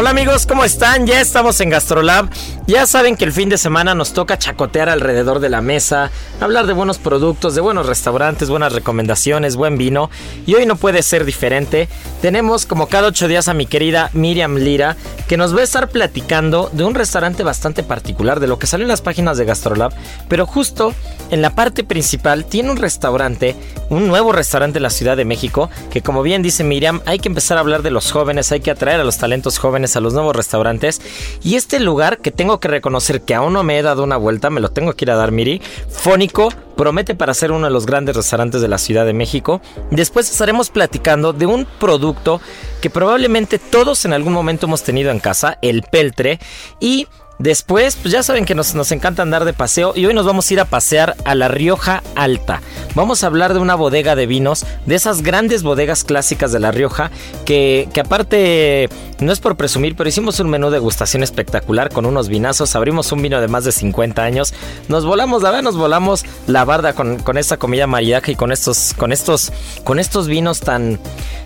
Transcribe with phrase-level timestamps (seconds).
[0.00, 1.06] Hola amigos, ¿cómo están?
[1.06, 2.30] Ya estamos en Gastrolab.
[2.70, 6.68] Ya saben que el fin de semana nos toca chacotear alrededor de la mesa, hablar
[6.68, 10.08] de buenos productos, de buenos restaurantes, buenas recomendaciones, buen vino.
[10.46, 11.88] Y hoy no puede ser diferente.
[12.22, 14.96] Tenemos como cada ocho días a mi querida Miriam Lira,
[15.26, 18.84] que nos va a estar platicando de un restaurante bastante particular, de lo que sale
[18.84, 19.92] en las páginas de Gastrolab.
[20.28, 20.94] Pero justo
[21.32, 23.56] en la parte principal tiene un restaurante,
[23.88, 27.28] un nuevo restaurante en la Ciudad de México, que como bien dice Miriam, hay que
[27.28, 30.12] empezar a hablar de los jóvenes, hay que atraer a los talentos jóvenes a los
[30.12, 31.00] nuevos restaurantes.
[31.42, 34.50] Y este lugar que tengo que reconocer que aún no me he dado una vuelta,
[34.50, 35.60] me lo tengo que ir a dar, Miri.
[35.88, 39.60] Fónico promete para ser uno de los grandes restaurantes de la Ciudad de México.
[39.90, 42.40] Después estaremos platicando de un producto
[42.80, 46.38] que probablemente todos en algún momento hemos tenido en casa, el peltre.
[46.78, 47.06] Y
[47.40, 50.50] Después, pues ya saben que nos, nos, encanta andar de paseo y hoy nos vamos
[50.50, 52.60] a ir a pasear a La Rioja Alta.
[52.94, 56.70] Vamos a hablar de una bodega de vinos, de esas grandes bodegas clásicas de La
[56.70, 57.10] Rioja,
[57.46, 58.90] que, que aparte,
[59.20, 63.10] no es por presumir, pero hicimos un menú de degustación espectacular con unos vinazos, abrimos
[63.10, 64.52] un vino de más de 50 años,
[64.88, 68.52] nos volamos, la verdad, nos volamos la barda con, con esta comida mariaca y con
[68.52, 69.50] estos, con estos,
[69.82, 70.98] con estos vinos tan,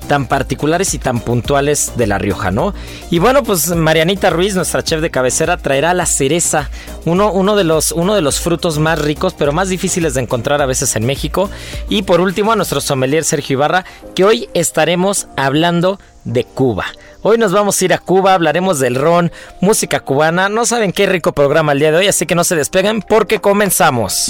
[0.09, 2.75] tan particulares y tan puntuales de La Rioja, ¿no?
[3.11, 6.71] Y bueno, pues Marianita Ruiz, nuestra chef de cabecera, traerá la cereza,
[7.05, 10.63] uno, uno, de los, uno de los frutos más ricos, pero más difíciles de encontrar
[10.63, 11.51] a veces en México.
[11.91, 13.85] Y por último, a nuestro sommelier Sergio Ibarra,
[14.15, 16.87] que hoy estaremos hablando de Cuba.
[17.23, 20.49] Hoy nos vamos a ir a Cuba, hablaremos del ron, música cubana.
[20.49, 23.41] No saben qué rico programa el día de hoy, así que no se despeguen porque
[23.41, 24.29] comenzamos.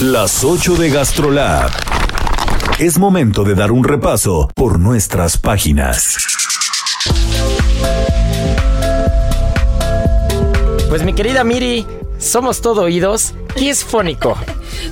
[0.00, 1.70] Las 8 de Gastrolab.
[2.78, 6.16] Es momento de dar un repaso por nuestras páginas.
[10.88, 11.86] Pues mi querida Miri,
[12.18, 13.34] somos todo oídos.
[13.58, 14.36] ¿Qué es fónico?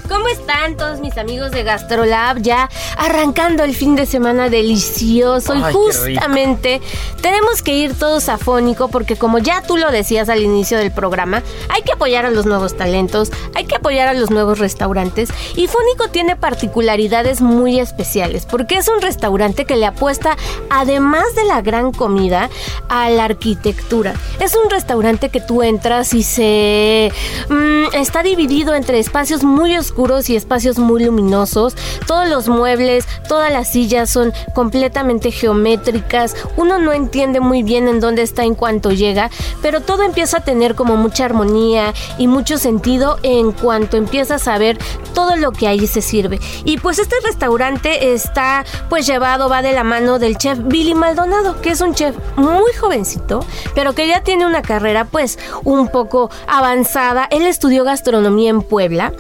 [0.09, 2.41] ¿Cómo están todos mis amigos de Gastrolab?
[2.43, 6.81] Ya arrancando el fin de semana delicioso Ay, y justamente
[7.21, 10.91] tenemos que ir todos a Fónico porque como ya tú lo decías al inicio del
[10.91, 15.28] programa, hay que apoyar a los nuevos talentos, hay que apoyar a los nuevos restaurantes
[15.55, 20.37] y Fónico tiene particularidades muy especiales porque es un restaurante que le apuesta
[20.71, 22.50] además de la gran comida
[22.88, 24.15] a la arquitectura.
[24.41, 27.12] Es un restaurante que tú entras y se
[27.49, 31.77] mm, está dividido entre espacios muy oscuros y espacios muy luminosos.
[32.06, 36.34] Todos los muebles, todas las sillas son completamente geométricas.
[36.56, 39.31] Uno no entiende muy bien en dónde está en cuanto llega,
[39.61, 44.56] pero todo empieza a tener como mucha armonía y mucho sentido en cuanto empiezas a
[44.56, 44.78] ver
[45.12, 46.41] todo lo que ahí se sirve.
[46.65, 51.61] Y pues este restaurante está pues llevado, va de la mano del chef Billy Maldonado,
[51.61, 53.44] que es un chef muy jovencito,
[53.75, 57.28] pero que ya tiene una carrera pues un poco avanzada.
[57.31, 59.12] Él estudió gastronomía en Puebla,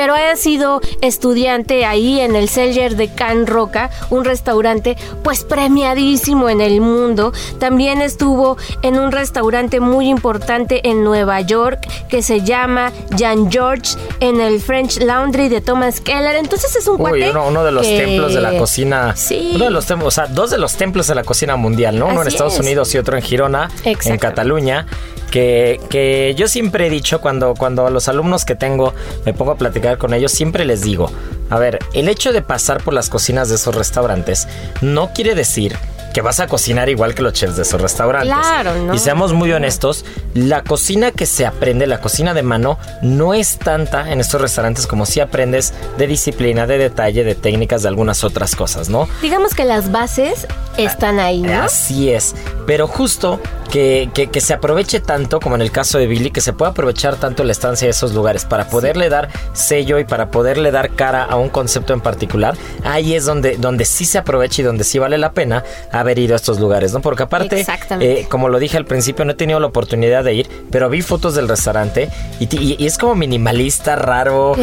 [0.00, 6.48] pero ha sido estudiante ahí en el Cellar de Can Roca, un restaurante pues premiadísimo
[6.48, 7.34] en el mundo.
[7.58, 13.94] También estuvo en un restaurante muy importante en Nueva York que se llama Jan George
[14.20, 16.36] en el French Laundry de Thomas Keller.
[16.36, 19.14] Entonces es un Uy, cuate uno, uno de los que- templos de la cocina.
[19.16, 19.52] Sí.
[19.56, 22.06] Uno de los templos, o sea, dos de los templos de la cocina mundial, ¿no?
[22.06, 22.60] Uno en Así Estados es.
[22.60, 24.16] Unidos y otro en Girona, en.
[24.16, 24.86] Cataluña.
[25.30, 28.92] Que, que yo siempre he dicho cuando, cuando a los alumnos que tengo
[29.24, 31.10] me pongo a platicar con ellos, siempre les digo,
[31.48, 34.48] a ver, el hecho de pasar por las cocinas de esos restaurantes
[34.80, 35.76] no quiere decir
[36.12, 38.32] que vas a cocinar igual que los chefs de esos restaurantes.
[38.32, 38.94] Claro, ¿no?
[38.94, 40.04] Y seamos muy honestos,
[40.34, 44.86] la cocina que se aprende, la cocina de mano, no es tanta en estos restaurantes
[44.86, 49.08] como si aprendes de disciplina, de detalle, de técnicas, de algunas otras cosas, ¿no?
[49.22, 50.46] Digamos que las bases
[50.76, 51.62] están ahí, ¿no?
[51.62, 52.34] Así es.
[52.66, 53.40] Pero justo
[53.70, 56.72] que, que, que se aproveche tanto, como en el caso de Billy, que se pueda
[56.72, 60.90] aprovechar tanto la estancia de esos lugares para poderle dar sello y para poderle dar
[60.90, 62.56] cara a un concepto en particular.
[62.84, 66.34] Ahí es donde, donde sí se aprovecha y donde sí vale la pena haber ido
[66.34, 67.00] a estos lugares, ¿no?
[67.00, 67.64] Porque aparte,
[68.00, 71.02] eh, como lo dije al principio, no he tenido la oportunidad de ir, pero vi
[71.02, 74.54] fotos del restaurante y, ti- y- y es como minimalista, raro.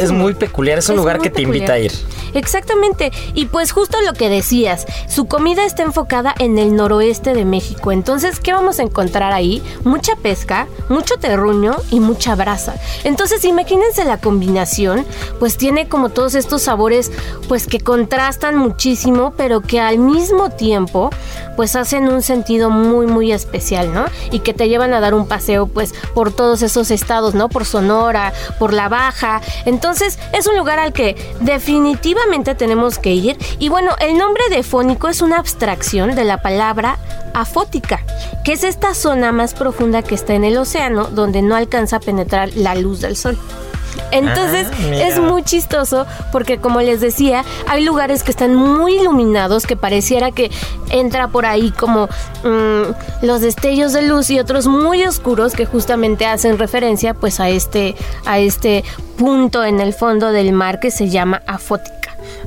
[0.00, 1.92] Es muy peculiar, es un Es lugar que te invita a ir.
[2.32, 3.12] Exactamente.
[3.34, 7.92] Y pues justo lo que decías, su comida está enfocada en el noroeste de México.
[7.92, 9.62] Entonces, ¿qué vamos a encontrar ahí?
[9.84, 12.74] Mucha pesca, mucho terruño y mucha brasa.
[13.04, 15.06] Entonces, imagínense la combinación,
[15.38, 17.12] pues tiene como todos estos sabores,
[17.48, 21.10] pues que contrastan muchísimo, pero que al mismo tiempo,
[21.56, 24.06] pues hacen un sentido muy, muy especial, ¿no?
[24.30, 27.48] Y que te llevan a dar un paseo, pues, por todos esos estados, ¿no?
[27.48, 29.40] Por Sonora, por La Baja.
[29.64, 33.38] Entonces, es un lugar al que definitivamente tenemos que ir.
[33.58, 36.98] Y bueno, el nombre de Fónico es una abstracción de la palabra
[37.34, 38.00] afótica,
[38.44, 42.00] que es esta zona más profunda que está en el océano, donde no alcanza a
[42.00, 43.38] penetrar la luz del sol.
[44.10, 49.66] Entonces Ah, es muy chistoso porque como les decía, hay lugares que están muy iluminados
[49.66, 50.50] que pareciera que
[50.90, 52.06] entra por ahí como
[52.44, 57.48] mm, los destellos de luz y otros muy oscuros que justamente hacen referencia pues a
[57.48, 57.94] este
[58.24, 58.84] a este
[59.16, 62.03] punto en el fondo del mar que se llama afótica.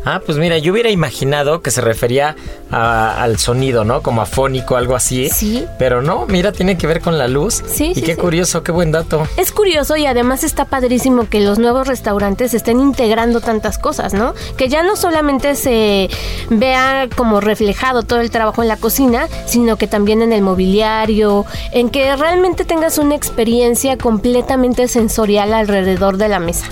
[0.10, 2.38] Ah, pues mira, yo hubiera imaginado que se refería
[2.72, 4.02] a- al sonido, ¿no?
[4.02, 5.28] Como afónico, algo así.
[5.30, 5.66] Sí.
[5.78, 7.62] Pero no, mira, tiene que ver con la luz.
[7.68, 8.22] Sí, Y sí, qué sí.
[8.22, 9.28] curioso, qué buen dato.
[9.36, 14.34] Es curioso y además está padrísimo que los nuevos restaurantes estén integrando tantas cosas, ¿no?
[14.56, 16.10] Que ya no solamente se
[16.50, 21.46] vea como reflejado todo el trabajo en la cocina, sino que también en el mobiliario,
[21.74, 26.68] en que realmente tengas una experiencia completamente sensorial alrededor de la mesa.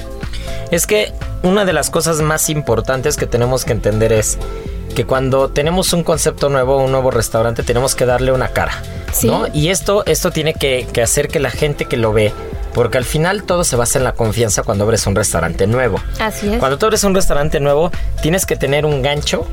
[0.72, 1.12] Es que
[1.44, 4.38] una de las cosas más importantes que tenemos que entender es
[4.96, 8.82] que cuando tenemos un concepto nuevo, un nuevo restaurante, tenemos que darle una cara.
[9.12, 9.28] Sí.
[9.28, 9.46] ¿no?
[9.54, 12.34] Y esto, esto tiene que, que hacer que la gente que lo ve,
[12.74, 16.00] porque al final todo se basa en la confianza cuando abres un restaurante nuevo.
[16.20, 16.60] Así es.
[16.60, 17.92] Cuando tú abres un restaurante nuevo,
[18.22, 19.46] tienes que tener un gancho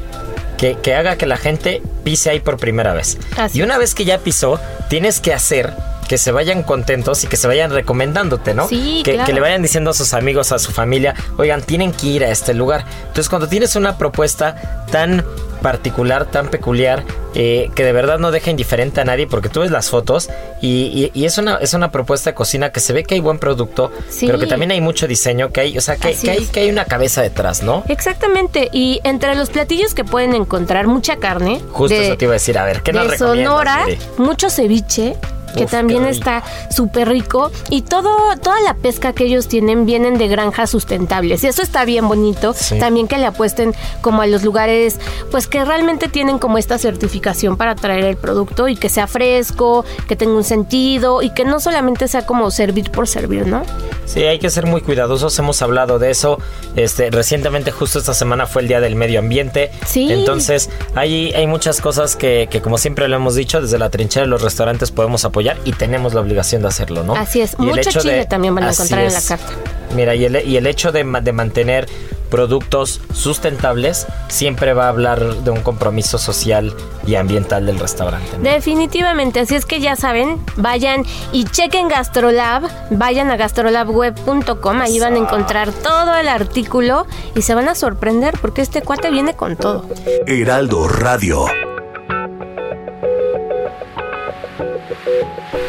[0.56, 3.18] que, que haga que la gente pise ahí por primera vez.
[3.36, 5.74] Así y una vez que ya pisó, tienes que hacer
[6.08, 8.68] que se vayan contentos y que se vayan recomendándote, ¿no?
[8.68, 9.26] Sí, que, claro.
[9.26, 12.30] que le vayan diciendo a sus amigos, a su familia, oigan, tienen que ir a
[12.30, 12.84] este lugar.
[13.02, 15.24] Entonces, cuando tienes una propuesta tan
[15.62, 17.04] particular, tan peculiar,
[17.34, 20.28] eh, que de verdad no deja indiferente a nadie, porque tú ves las fotos
[20.60, 23.20] y, y- y es, una, es una propuesta de cocina que se ve que hay
[23.20, 24.26] buen producto, Sí.
[24.26, 26.50] pero que también hay mucho diseño, que hay, o sea, que, que hay, es.
[26.50, 27.84] que hay una cabeza detrás, ¿no?
[27.88, 32.32] Exactamente, y entre los platillos que pueden encontrar mucha carne, Justo de- eso te iba
[32.32, 33.46] a decir, a ver, ¿qué nos de recomiendas?
[33.52, 33.86] Sonora,
[34.18, 35.16] mucho ceviche
[35.52, 38.10] que Uf, también está súper rico y todo
[38.42, 42.52] toda la pesca que ellos tienen vienen de granjas sustentables y eso está bien bonito
[42.54, 42.78] Sí.
[42.78, 44.98] también que le apuesten como a los lugares
[45.30, 49.84] pues que realmente tienen como esta certificación para traer el producto y que sea fresco
[50.08, 53.62] que tenga un sentido y que no solamente sea como servir por servir no
[54.04, 56.38] Sí, hay que ser muy cuidadosos, hemos hablado de eso.
[56.76, 59.70] Este, recientemente, justo esta semana fue el Día del Medio Ambiente.
[59.86, 60.12] Sí.
[60.12, 64.24] Entonces, hay, hay muchas cosas que, que, como siempre lo hemos dicho, desde la trinchera
[64.26, 67.14] de los restaurantes podemos apoyar y tenemos la obligación de hacerlo, ¿no?
[67.14, 67.54] Así es.
[67.58, 69.52] Y Mucho hecho chile también van a encontrar en la carta.
[69.94, 71.86] Mira, y el, y el hecho de, de mantener
[72.32, 76.74] productos sustentables siempre va a hablar de un compromiso social
[77.06, 78.38] y ambiental del restaurante.
[78.38, 78.44] ¿no?
[78.44, 85.14] Definitivamente, así es que ya saben, vayan y chequen Gastrolab, vayan a gastrolabweb.com, ahí van
[85.16, 87.06] a encontrar todo el artículo
[87.36, 89.84] y se van a sorprender porque este cuate viene con todo.
[90.26, 91.44] Heraldo Radio.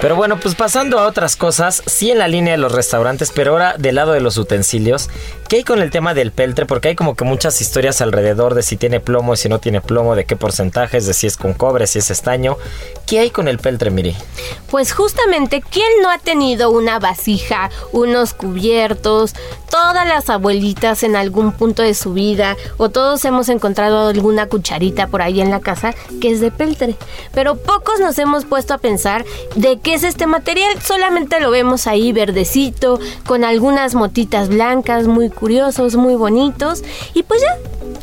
[0.01, 3.51] Pero bueno, pues pasando a otras cosas, sí en la línea de los restaurantes, pero
[3.51, 5.09] ahora del lado de los utensilios,
[5.49, 6.65] ¿qué hay con el tema del peltre?
[6.65, 9.81] Porque hay como que muchas historias alrededor de si tiene plomo y si no tiene
[9.81, 12.57] plomo, de qué porcentajes, de si es con cobre, si es estaño.
[13.05, 14.15] ¿Qué hay con el peltre, Miri?
[14.69, 19.33] Pues justamente, ¿quién no ha tenido una vasija, unos cubiertos?
[19.69, 25.07] Todas las abuelitas en algún punto de su vida, o todos hemos encontrado alguna cucharita
[25.07, 26.95] por ahí en la casa que es de peltre.
[27.33, 29.25] Pero pocos nos hemos puesto a pensar
[29.55, 30.81] de qué es este material.
[30.81, 36.83] Solamente lo vemos ahí verdecito, con algunas motitas blancas, muy curiosos, muy bonitos.
[37.13, 37.57] Y pues ya,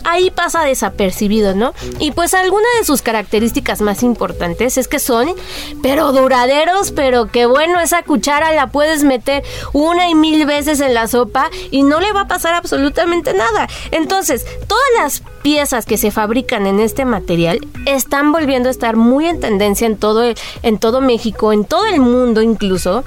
[0.05, 1.73] ahí pasa desapercibido, ¿no?
[1.99, 5.35] Y pues alguna de sus características más importantes es que son,
[5.83, 10.95] pero duraderos, pero que bueno, esa cuchara la puedes meter una y mil veces en
[10.95, 13.69] la sopa y no le va a pasar absolutamente nada.
[13.91, 19.27] Entonces, todas las piezas que se fabrican en este material están volviendo a estar muy
[19.27, 23.05] en tendencia en todo, el- en todo México, en todo el mundo incluso,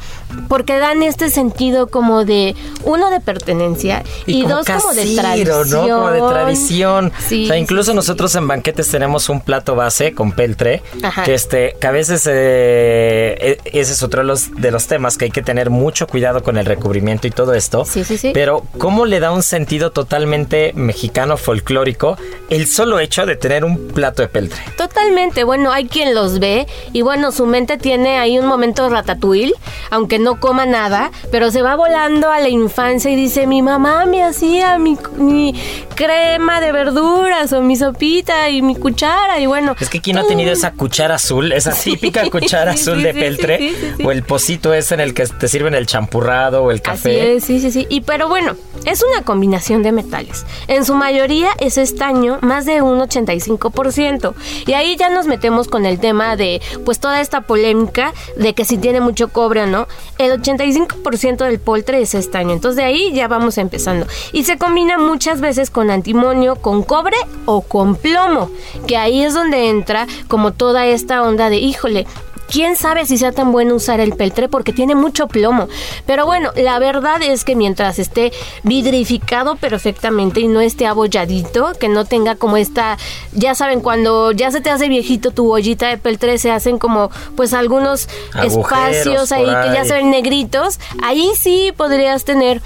[0.47, 5.69] porque dan este sentido como de, uno, de pertenencia y, como dos, como de tradición.
[5.69, 5.81] ¿no?
[5.87, 7.11] Como de combinación.
[7.27, 7.95] Sí, o sea, incluso sí.
[7.95, 11.23] nosotros en banquetes tenemos un plato base con peltre, Ajá.
[11.23, 15.17] que este, que a veces eh, e- ese es otro de los, de los temas
[15.17, 17.85] que hay que tener mucho cuidado con el recubrimiento y todo esto.
[17.85, 18.31] Sí, sí, sí.
[18.33, 22.17] Pero cómo le da un sentido totalmente mexicano folclórico
[22.49, 24.59] el solo hecho de tener un plato de peltre.
[24.77, 29.53] Totalmente, bueno, hay quien los ve y bueno, su mente tiene ahí un momento ratatouille,
[29.89, 34.05] aunque no coma nada, pero se va volando a la infancia y dice, mi mamá
[34.05, 35.55] me hacía mi, mi
[35.95, 39.75] crema de verduras o mi sopita y mi cuchara y bueno.
[39.79, 43.03] Es que quién no ha tenido esa cuchara azul, esa típica cuchara sí, azul sí,
[43.03, 46.77] de peltre, o el pocito ese en el que te sirven el champurrado o el
[46.77, 47.35] Así café.
[47.35, 47.87] es, sí, sí, sí.
[47.89, 50.45] Y pero bueno, es una combinación de metales.
[50.67, 51.77] En su mayoría es
[52.41, 54.33] más de un 85%.
[54.65, 58.65] Y ahí ya nos metemos con el tema de, pues, toda esta polémica de que
[58.65, 59.87] si tiene mucho cobre o no.
[60.17, 62.53] El 85% del poltre es estaño.
[62.53, 64.07] Entonces de ahí ya vamos empezando.
[64.31, 68.49] Y se combina muchas veces con antimonio, con cobre o con plomo.
[68.87, 72.05] Que ahí es donde entra como toda esta onda de, híjole,
[72.49, 75.67] quién sabe si sea tan bueno usar el peltre porque tiene mucho plomo.
[76.05, 78.31] Pero bueno, la verdad es que mientras esté
[78.63, 82.97] vidrificado perfectamente y no esté abolladito, que no tenga como esta,
[83.31, 87.09] ya saben, cuando ya se te hace viejito tu ollita de peltre, se hacen como
[87.35, 89.87] pues algunos Agujeros espacios ahí por que ya ahí.
[89.87, 90.79] se ven negritos.
[91.01, 92.61] Ahí sí podrías tener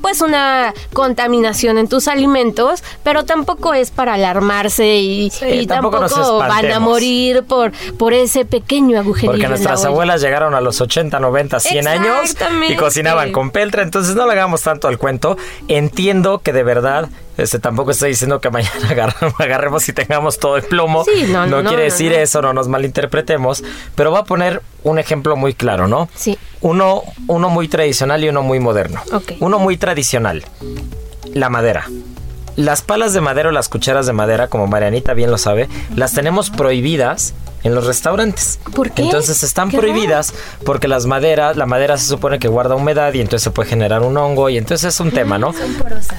[0.00, 6.38] pues una contaminación en tus alimentos, pero tampoco es para alarmarse y, Sí, y tampoco
[6.38, 9.32] van a morir por, por ese pequeño agujerito.
[9.32, 12.36] Porque nuestras abuelas llegaron a los 80, 90, 100 años
[12.68, 15.36] y cocinaban con peltre, entonces no le hagamos tanto al cuento.
[15.68, 17.08] Entiendo que de verdad,
[17.42, 18.88] este tampoco estoy diciendo que mañana
[19.38, 21.04] agarremos y tengamos todo el plomo.
[21.04, 22.18] Sí, no, no, no, quiere decir no.
[22.18, 26.08] eso, no nos malinterpretemos, pero voy a poner un ejemplo muy claro, ¿no?
[26.14, 26.38] Sí.
[26.60, 29.02] Uno, uno muy tradicional y uno muy moderno.
[29.12, 29.32] Ok.
[29.40, 30.44] Uno muy tradicional,
[31.32, 31.86] la madera.
[32.56, 36.12] Las palas de madera o las cucharas de madera, como Marianita bien lo sabe, las
[36.12, 38.58] tenemos prohibidas en los restaurantes.
[38.74, 39.02] ¿Por qué?
[39.02, 40.32] Entonces están Qué prohibidas
[40.64, 44.02] porque las maderas, la madera se supone que guarda humedad y entonces se puede generar
[44.02, 45.54] un hongo y entonces es un tema, ¿no?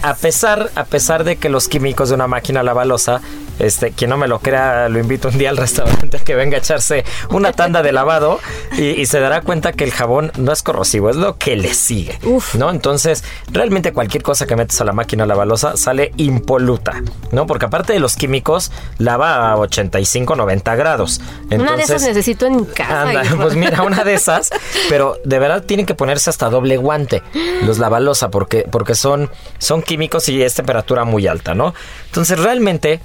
[0.02, 3.22] A pesar, a pesar de que los químicos de una máquina lavalosa,
[3.60, 6.58] este, quien no me lo crea, lo invito un día al restaurante a que venga
[6.58, 8.40] a echarse una tanda de lavado
[8.78, 11.74] y, y se dará cuenta que el jabón no es corrosivo, es lo que le
[11.74, 12.56] sigue, Uf.
[12.56, 12.70] ¿no?
[12.70, 17.48] Entonces, realmente cualquier cosa que metes a la máquina lavalosa sale impoluta, ¿no?
[17.48, 21.22] Porque aparte de los químicos, lava a 85, 90 grados.
[21.50, 23.02] Una de esas necesito en casa.
[23.02, 24.50] Anda, pues mira, una de esas,
[24.90, 27.22] pero de verdad tienen que ponerse hasta doble guante
[27.66, 31.74] los lavalosa porque, porque son, son químicos y es temperatura muy alta, ¿no?
[32.06, 33.00] Entonces realmente,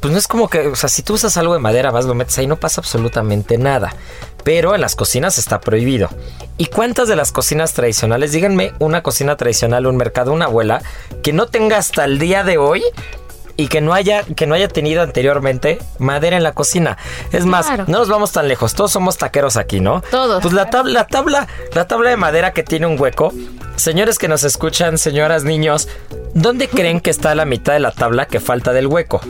[0.00, 2.14] pues no es como que, o sea, si tú usas algo de madera, vas, lo
[2.14, 3.94] metes ahí, no pasa absolutamente nada.
[4.42, 6.08] Pero en las cocinas está prohibido.
[6.56, 10.82] ¿Y cuántas de las cocinas tradicionales, díganme una cocina tradicional, un mercado, una abuela,
[11.22, 12.82] que no tenga hasta el día de hoy
[13.60, 16.96] y que no haya que no haya tenido anteriormente madera en la cocina.
[17.32, 17.84] Es más, Claro.
[17.88, 20.02] no nos vamos tan lejos, todos somos taqueros aquí, ¿no?
[20.10, 20.40] Todos.
[20.42, 23.32] Pues la tabla, la tabla, la tabla de madera que tiene un hueco.
[23.76, 25.88] Señores que nos escuchan, señoras, niños,
[26.34, 29.20] ¿dónde creen que está la mitad de la tabla que falta del hueco?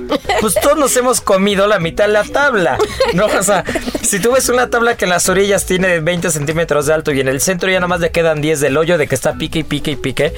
[0.41, 2.77] Pues todos nos hemos comido la mitad de la tabla,
[3.15, 3.27] ¿no?
[3.27, 3.65] O sea,
[4.03, 7.21] si tú ves una tabla que en las orillas tiene 20 centímetros de alto y
[7.21, 9.61] en el centro ya nada más le quedan 10 del hoyo de que está pique
[9.61, 10.33] y pique y pique,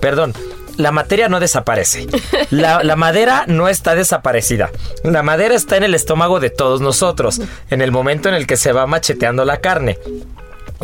[0.00, 0.32] perdón,
[0.78, 2.06] la materia no desaparece.
[2.50, 4.70] La, madera no está desaparecida.
[5.02, 8.56] La madera está en el estómago de todos nosotros, en el momento en el que
[8.56, 9.98] se va macheteando la carne.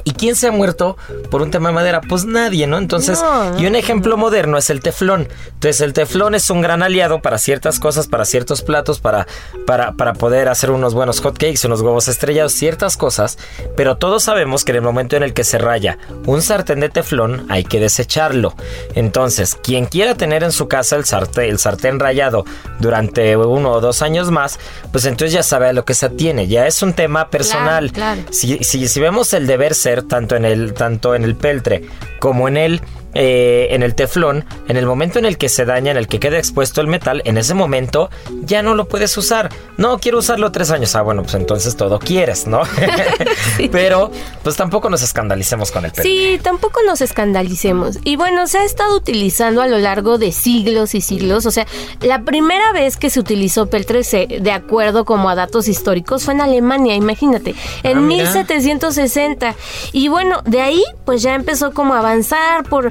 [0.03, 0.97] ¿Y quién se ha muerto
[1.31, 2.01] por un tema de madera?
[2.01, 2.79] Pues nadie, ¿no?
[2.79, 5.29] Entonces, No, y un ejemplo moderno es el teflón.
[5.55, 9.27] Entonces, el teflón es un gran aliado para ciertas cosas, para ciertos platos, para,
[9.67, 13.39] para, para poder hacer unos buenos hotcakes, unos huevos estrellados, ciertas cosas.
[13.77, 16.89] Pero todos sabemos que en el momento en el que se raya un sartén de
[16.89, 18.55] teflón, hay que desecharlo.
[18.95, 22.45] Entonces, quien quiera tener en su casa el sartén, el sartén rayado
[22.81, 24.59] durante uno o dos años más,
[24.93, 26.47] pues entonces ya sabe a lo que se atiene.
[26.49, 27.93] Ya es un tema personal.
[27.93, 28.23] claro.
[28.31, 29.75] Si, si, si vemos el deber
[30.09, 31.83] tanto en el, tanto en el peltre
[32.19, 32.81] como en el,
[33.15, 36.19] eh, en el teflón, en el momento en el que se daña, en el que
[36.21, 38.11] queda expuesto el metal, en ese momento
[38.43, 39.51] ya no lo puedes usar.
[39.77, 40.95] No, quiero usarlo tres años.
[40.95, 42.63] Ah, bueno, pues entonces todo quieres, ¿no?
[43.73, 44.11] Pero
[44.43, 46.11] pues tampoco nos escandalicemos con el peltre.
[46.11, 47.99] Sí, tampoco nos escandalicemos.
[48.05, 51.47] Y bueno, se ha estado utilizando a lo largo de siglos y siglos.
[51.47, 51.67] O sea,
[52.01, 56.41] la primera vez que se utilizó peltre, de acuerdo como a datos históricos, fue en
[56.41, 58.25] Alemania, imagínate, en Ah, mira.
[58.25, 59.55] 1760.
[59.93, 62.91] Y bueno, de ahí pues ya empezó como a avanzar por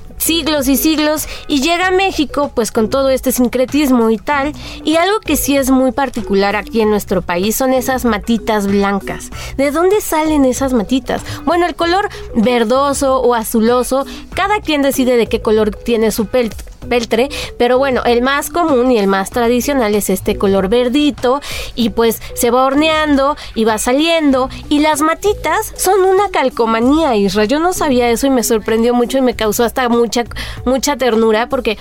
[0.21, 4.95] siglos y siglos y llega a México pues con todo este sincretismo y tal y
[4.97, 9.29] algo que sí es muy particular aquí en nuestro país son esas matitas blancas.
[9.57, 11.23] ¿De dónde salen esas matitas?
[11.43, 16.53] Bueno, el color verdoso o azuloso, cada quien decide de qué color tiene su pel-
[16.87, 21.39] peltre, pero bueno, el más común y el más tradicional es este color verdito
[21.75, 27.45] y pues se va horneando y va saliendo y las matitas son una calcomanía, Isra.
[27.45, 30.23] Yo no sabía eso y me sorprendió mucho y me causó hasta mucha
[30.65, 31.77] mucha ternura porque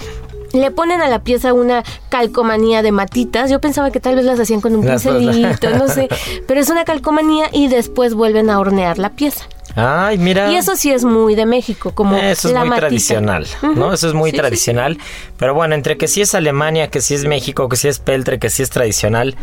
[0.53, 3.51] le ponen a la pieza una calcomanía de matitas.
[3.51, 6.09] Yo pensaba que tal vez las hacían con un pincelito, no sé,
[6.47, 9.45] pero es una calcomanía y después vuelven a hornear la pieza.
[9.77, 10.51] Ay, mira.
[10.51, 13.93] Y eso sí es muy de México, como Eso es muy tradicional, ¿no?
[13.93, 14.99] Eso es muy tradicional.
[15.37, 18.41] Pero bueno, entre que sí es Alemania, que sí es México, que sí es Peltre,
[18.41, 19.37] que sí es tradicional,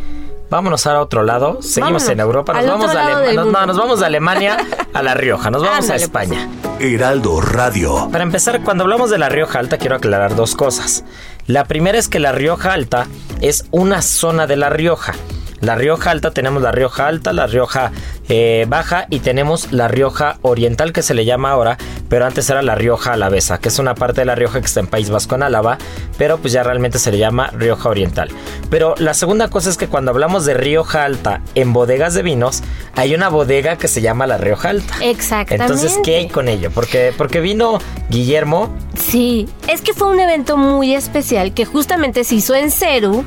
[0.49, 1.61] Vámonos a otro lado.
[1.61, 2.53] Seguimos en Europa.
[2.53, 4.57] Nos vamos, a nos, vamos de Alemania
[4.93, 5.51] a La Rioja.
[5.51, 6.03] Nos vamos a pues.
[6.03, 6.47] España.
[6.79, 8.09] Heraldo Radio.
[8.11, 11.03] Para empezar, cuando hablamos de La Rioja Alta, quiero aclarar dos cosas.
[11.47, 13.07] La primera es que La Rioja Alta
[13.41, 15.13] es una zona de La Rioja.
[15.61, 17.91] La Rioja Alta tenemos la Rioja Alta, la Rioja
[18.29, 21.77] eh, Baja y tenemos la Rioja Oriental que se le llama ahora,
[22.09, 24.81] pero antes era la Rioja Alavesa, que es una parte de la Rioja que está
[24.81, 25.77] en País Vasco en Álava,
[26.17, 28.29] pero pues ya realmente se le llama Rioja Oriental.
[28.69, 32.63] Pero la segunda cosa es que cuando hablamos de Rioja Alta en bodegas de vinos,
[32.95, 34.95] hay una bodega que se llama la Rioja Alta.
[35.01, 35.73] Exactamente.
[35.73, 36.69] Entonces, ¿qué hay con ello?
[36.71, 38.73] Porque, porque vino Guillermo.
[38.95, 43.23] Sí, es que fue un evento muy especial que justamente se hizo en Ceru,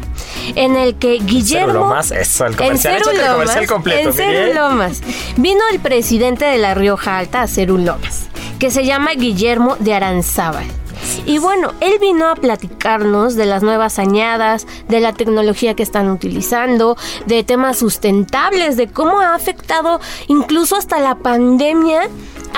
[0.54, 1.94] en el que Guillermo...
[2.20, 3.02] Eso, el comercial.
[3.02, 4.12] En el comercial completo.
[4.18, 5.00] En Lomas.
[5.36, 8.26] Vino el presidente de La Rioja Alta a hacer un Lomas,
[8.58, 10.79] que se llama Guillermo de Aranzábal.
[11.26, 16.10] Y bueno, él vino a platicarnos de las nuevas añadas, de la tecnología que están
[16.10, 22.02] utilizando, de temas sustentables, de cómo ha afectado incluso hasta la pandemia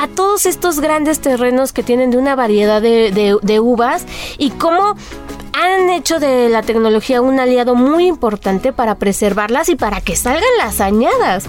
[0.01, 4.07] a todos estos grandes terrenos que tienen de una variedad de, de uvas
[4.39, 4.97] y cómo
[5.53, 10.43] han hecho de la tecnología un aliado muy importante para preservarlas y para que salgan
[10.59, 11.45] las añadas.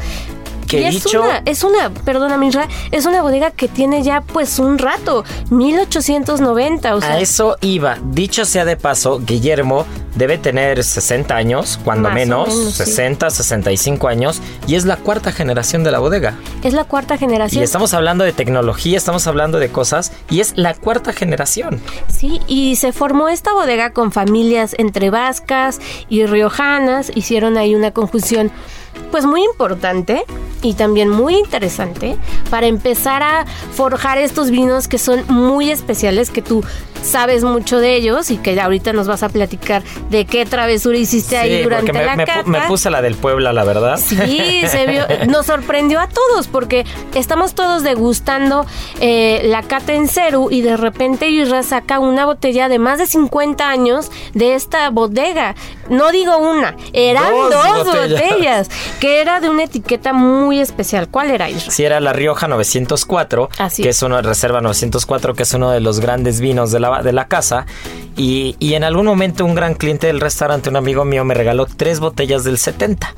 [0.77, 4.77] Que es una, es una, perdona Misra, es una bodega que tiene ya pues un
[4.77, 6.95] rato, 1890.
[6.95, 7.13] O sea.
[7.13, 7.97] A eso iba.
[8.03, 14.75] Dicho sea de paso, Guillermo debe tener 60 años, cuando menos, 60, 65 años, y
[14.75, 16.35] es la cuarta generación de la bodega.
[16.63, 17.61] Es la cuarta generación.
[17.61, 21.81] Y estamos hablando de tecnología, estamos hablando de cosas, y es la cuarta generación.
[22.07, 27.91] Sí, y se formó esta bodega con familias entre vascas y riojanas, hicieron ahí una
[27.91, 28.51] conjunción
[29.11, 30.25] pues muy importante
[30.61, 32.17] y también muy interesante
[32.49, 36.63] para empezar a forjar estos vinos que son muy especiales que tú
[37.03, 41.37] sabes mucho de ellos y que ahorita nos vas a platicar de qué travesura hiciste
[41.37, 43.99] ahí durante me, la me, me puse la del Puebla, la verdad.
[44.03, 48.65] Sí, se vio, nos sorprendió a todos porque estamos todos degustando
[49.01, 53.07] eh, la cata en Ceru y de repente Isra saca una botella de más de
[53.07, 55.55] 50 años de esta bodega.
[55.89, 58.69] No digo una, eran dos, botellas.
[58.99, 61.07] Que era de una etiqueta muy especial.
[61.09, 61.71] ¿Cuál era Isra?
[61.71, 65.99] Sí, era la Rioja 904, que es una reserva 904, que es uno de los
[65.99, 67.65] grandes vinos de la de la casa
[68.15, 71.65] y, y en algún momento un gran cliente del restaurante, un amigo mío, me regaló
[71.65, 73.13] tres botellas del 70.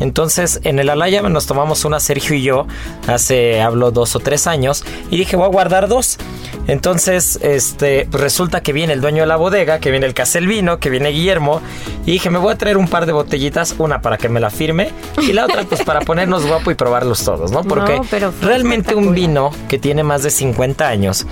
[0.00, 2.66] Entonces en el Alaya nos tomamos una Sergio y yo
[3.06, 6.18] hace, hablo, dos o tres años y dije voy a guardar dos.
[6.66, 10.78] Entonces este, pues resulta que viene el dueño de la bodega, que viene el Caselvino,
[10.78, 11.60] que viene Guillermo
[12.06, 14.50] y dije me voy a traer un par de botellitas, una para que me la
[14.50, 17.62] firme y la otra pues para ponernos guapo y probarlos todos, ¿no?
[17.68, 18.00] Porque
[18.42, 21.26] realmente un vino que tiene más de 50 años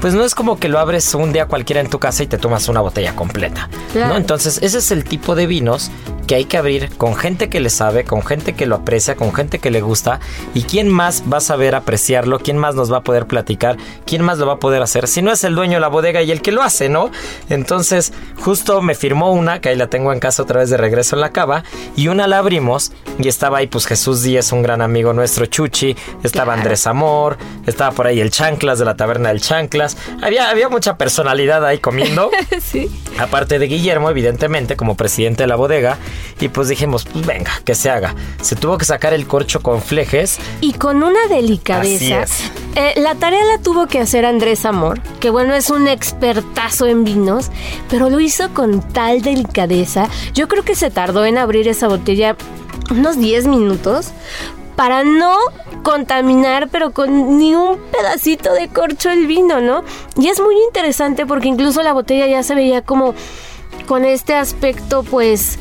[0.00, 2.38] pues no es como que lo abres un día cualquiera en tu casa y te
[2.38, 3.68] tomas una botella completa.
[3.94, 4.16] ¿no?
[4.16, 5.90] Entonces, ese es el tipo de vinos
[6.28, 9.32] que hay que abrir con gente que le sabe, con gente que lo aprecia, con
[9.32, 10.20] gente que le gusta.
[10.52, 12.38] ¿Y quién más va a saber apreciarlo?
[12.38, 13.78] ¿Quién más nos va a poder platicar?
[14.04, 15.08] ¿Quién más lo va a poder hacer?
[15.08, 17.10] Si no es el dueño de la bodega y el que lo hace, ¿no?
[17.48, 21.16] Entonces, justo me firmó una, que ahí la tengo en casa otra vez de regreso
[21.16, 21.64] en la cava,
[21.96, 25.96] y una la abrimos y estaba ahí pues Jesús Díaz, un gran amigo nuestro, Chuchi,
[26.22, 29.87] estaba Andrés Amor, estaba por ahí el Chanclas de la taberna del Chanclas.
[30.22, 32.30] Había, había mucha personalidad ahí comiendo.
[32.60, 32.90] sí.
[33.18, 35.98] Aparte de Guillermo, evidentemente, como presidente de la bodega.
[36.40, 38.14] Y pues dijimos, pues venga, que se haga.
[38.42, 40.38] Se tuvo que sacar el corcho con flejes.
[40.60, 42.24] Y con una delicadeza.
[42.74, 47.02] Eh, la tarea la tuvo que hacer Andrés Amor, que bueno, es un expertazo en
[47.02, 47.50] vinos,
[47.90, 50.08] pero lo hizo con tal delicadeza.
[50.34, 52.36] Yo creo que se tardó en abrir esa botella
[52.90, 54.12] unos 10 minutos
[54.78, 55.34] para no
[55.82, 59.82] contaminar, pero con ni un pedacito de corcho el vino, ¿no?
[60.16, 63.12] Y es muy interesante porque incluso la botella ya se veía como
[63.88, 65.58] con este aspecto, pues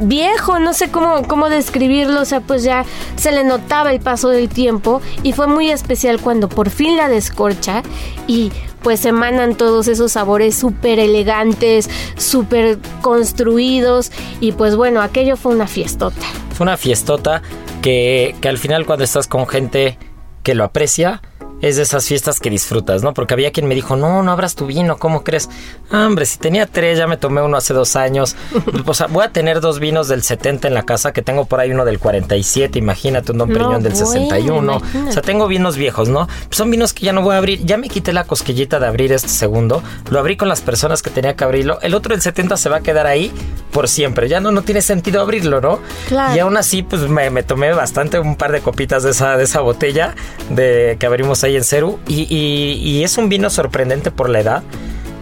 [0.00, 4.30] viejo, no sé cómo, cómo describirlo, o sea, pues ya se le notaba el paso
[4.30, 7.82] del tiempo y fue muy especial cuando por fin la descorcha
[8.26, 8.52] y
[8.86, 15.66] pues emanan todos esos sabores súper elegantes, súper construidos y pues bueno, aquello fue una
[15.66, 16.24] fiestota.
[16.54, 17.42] Fue una fiestota
[17.82, 19.98] que, que al final cuando estás con gente
[20.44, 21.20] que lo aprecia,
[21.62, 23.14] es de esas fiestas que disfrutas, ¿no?
[23.14, 25.48] Porque había quien me dijo, no, no abras tu vino, ¿cómo crees?
[25.90, 28.36] Ah, hombre, si tenía tres, ya me tomé uno hace dos años.
[28.86, 31.60] o sea, voy a tener dos vinos del 70 en la casa, que tengo por
[31.60, 34.76] ahí uno del 47, imagínate, un Don Periñón del 61.
[34.76, 36.28] O sea, tengo vinos viejos, ¿no?
[36.50, 37.64] son vinos que ya no voy a abrir.
[37.64, 39.82] Ya me quité la cosquillita de abrir este segundo.
[40.10, 41.78] Lo abrí con las personas que tenía que abrirlo.
[41.82, 43.32] El otro del 70 se va a quedar ahí
[43.72, 44.28] por siempre.
[44.28, 45.80] Ya no, no tiene sentido abrirlo, ¿no?
[46.08, 46.34] Claro.
[46.34, 49.44] Y aún así, pues me, me tomé bastante, un par de copitas de esa, de
[49.44, 50.14] esa botella
[50.50, 51.98] de, que abrimos en Ceru.
[52.08, 54.62] Y, es un vino sorprendente por la edad,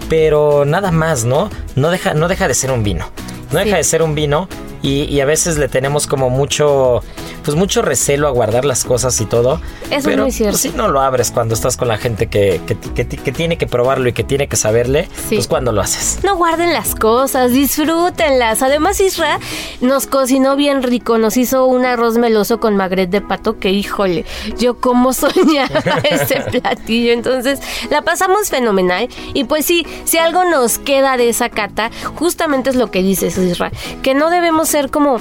[0.08, 1.50] pero nada más, ¿no?
[1.76, 3.10] No deja, no deja de ser un vino.
[3.52, 4.48] No deja de ser un vino
[4.82, 7.02] y, a veces le tenemos como mucho
[7.44, 9.60] pues mucho recelo a guardar las cosas y todo.
[9.90, 10.58] Eso es muy cierto.
[10.58, 14.12] si no lo abres cuando estás con la gente que, que, tiene que probarlo y
[14.12, 16.20] que tiene que saberle, pues cuando lo haces.
[16.24, 18.62] No guarden las cosas, disfrútenlas.
[18.62, 19.38] Además, Isra
[19.80, 24.24] nos cocinó bien rico, nos hizo un arroz meloso con magret de pato que, híjole,
[24.58, 25.80] yo como soñaba
[26.10, 27.12] ese platillo.
[27.12, 29.08] Entonces, la pasamos fenomenal.
[29.34, 33.36] Y pues sí, si algo nos queda de esa cata, justamente es lo que dices,
[33.36, 33.70] Isra,
[34.02, 35.18] que no debemos ser como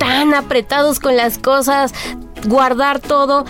[0.00, 1.92] tan apretados con las cosas,
[2.46, 3.44] guardar todo.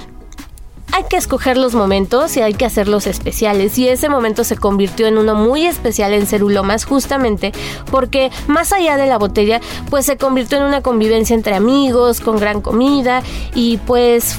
[0.92, 3.78] Hay que escoger los momentos y hay que hacerlos especiales.
[3.78, 7.52] Y ese momento se convirtió en uno muy especial en Cerulomas, justamente
[7.92, 12.38] porque más allá de la botella, pues se convirtió en una convivencia entre amigos, con
[12.38, 13.22] gran comida
[13.54, 14.36] y pues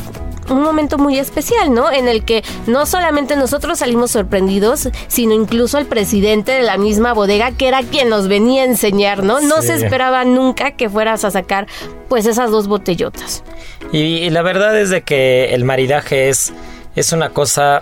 [0.52, 1.92] un momento muy especial, ¿no?
[1.92, 7.14] En el que no solamente nosotros salimos sorprendidos, sino incluso el presidente de la misma
[7.14, 9.42] bodega, que era quien nos venía a enseñar, ¿no?
[9.42, 11.68] No se esperaba nunca que fueras a sacar,
[12.10, 13.44] pues, esas dos botellotas.
[13.92, 16.54] Y, la verdad es de que el maridaje es,
[16.96, 17.82] es una cosa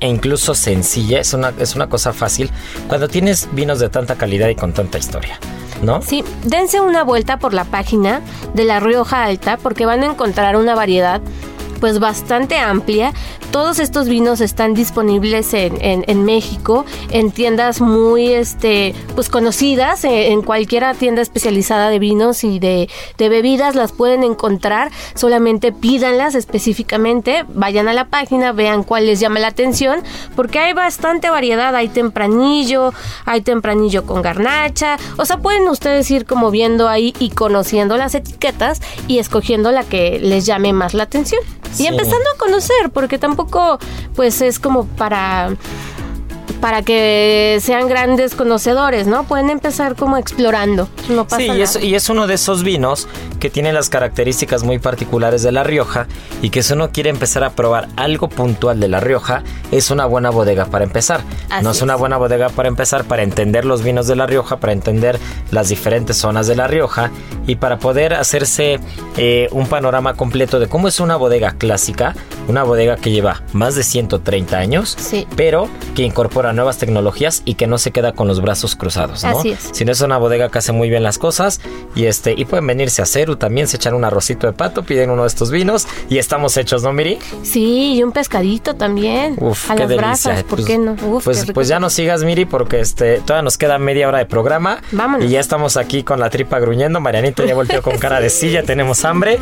[0.00, 2.50] e incluso sencilla, es una, es una cosa fácil
[2.88, 5.38] cuando tienes vinos de tanta calidad y con tanta historia.
[5.80, 6.00] ¿No?
[6.00, 8.20] Sí, dense una vuelta por la página
[8.54, 11.20] de La Rioja Alta porque van a encontrar una variedad
[11.82, 13.12] pues bastante amplia.
[13.50, 20.42] Todos estos vinos están disponibles en, México, en tiendas muy este, pues conocidas, eh, en,
[20.42, 24.92] cualquier tienda especializada de vinos y de, bebidas las pueden encontrar.
[25.16, 30.04] Solamente pídanlas específicamente, vayan a la página, vean cuál les llama la atención,
[30.36, 31.74] porque hay bastante variedad.
[31.74, 34.98] Hay tempranillo, hay tempranillo con garnacha.
[35.16, 39.82] O sea, pueden ustedes ir como viendo ahí y conociendo las etiquetas y escogiendo la
[39.82, 41.40] que les llame más la atención.
[41.78, 43.78] Y empezando a conocer, porque tampoco
[44.14, 45.50] pues es como para
[46.62, 49.24] para que sean grandes conocedores, ¿no?
[49.24, 50.88] Pueden empezar como explorando.
[51.08, 53.08] No pasa sí, y es, y es, uno de esos vinos
[53.40, 56.06] que tiene las características muy particulares de La Rioja
[56.40, 60.06] y que si uno quiere empezar a probar algo puntual de La Rioja, es una
[60.06, 61.22] buena bodega para empezar.
[61.64, 64.72] no es, una buena bodega para empezar para entender los vinos de La Rioja, para
[64.72, 65.18] entender
[65.50, 67.10] las diferentes zonas de La Rioja
[67.44, 68.78] y para poder hacerse
[69.16, 72.14] eh, un panorama completo de cómo es una bodega clásica,
[72.46, 74.96] una bodega que lleva más de 130 años,
[75.34, 79.38] pero que incorpora nuevas tecnologías y que no se queda con los brazos cruzados, ¿no?
[79.38, 79.70] Así es.
[79.72, 81.60] Sino es una bodega que hace muy bien las cosas
[81.94, 85.10] y este y pueden venirse a Ceru también, se echan un arrocito de pato, piden
[85.10, 87.18] uno de estos vinos y estamos hechos, ¿no, Miri?
[87.42, 89.36] Sí, y un pescadito también.
[89.38, 90.96] Uf, a las brasas, ¿por pues, qué no?
[91.22, 94.80] pues, pues ya no sigas, Miri, porque este todavía nos queda media hora de programa.
[94.92, 95.26] Vámonos.
[95.26, 97.00] Y ya estamos aquí con la tripa gruñendo.
[97.00, 99.38] Marianita ya volteó con cara de silla, tenemos hambre.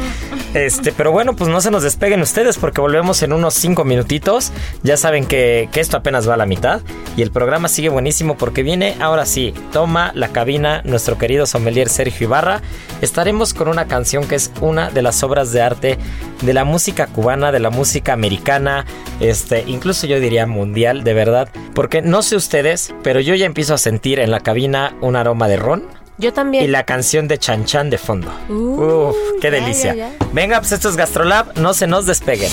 [0.55, 4.53] Este, pero bueno, pues no se nos despeguen ustedes porque volvemos en unos cinco minutitos.
[4.83, 6.81] Ya saben que, que esto apenas va a la mitad.
[7.17, 11.89] Y el programa sigue buenísimo porque viene ahora sí, toma la cabina nuestro querido sommelier
[11.89, 12.63] Sergio Ibarra.
[13.01, 15.99] Estaremos con una canción que es una de las obras de arte
[16.43, 18.87] de la música cubana, de la música americana,
[19.21, 21.49] este, incluso yo diría mundial, de verdad.
[21.75, 25.49] Porque no sé ustedes, pero yo ya empiezo a sentir en la cabina un aroma
[25.49, 25.85] de ron.
[26.19, 26.65] Yo también.
[26.65, 28.31] Y la canción de Chan Chan de fondo.
[28.49, 30.13] Uf, qué delicia.
[30.33, 32.51] Venga, pues esto es Gastrolab, no se nos despeguen.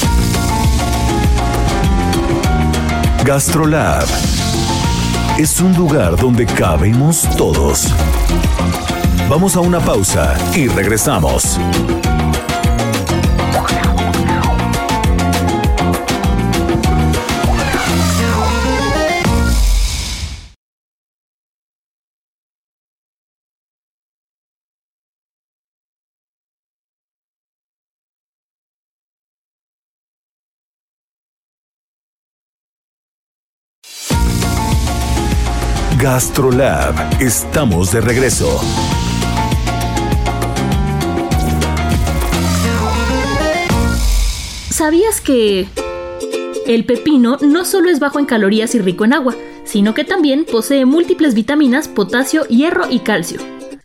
[3.27, 4.05] Gastrolab
[5.37, 7.93] es un lugar donde cabemos todos.
[9.29, 11.59] Vamos a una pausa y regresamos.
[36.17, 37.21] Gastrolab.
[37.21, 38.59] Estamos de regreso.
[44.71, 45.67] ¿Sabías que
[46.65, 50.43] el pepino no solo es bajo en calorías y rico en agua, sino que también
[50.51, 53.39] posee múltiples vitaminas, potasio, hierro y calcio?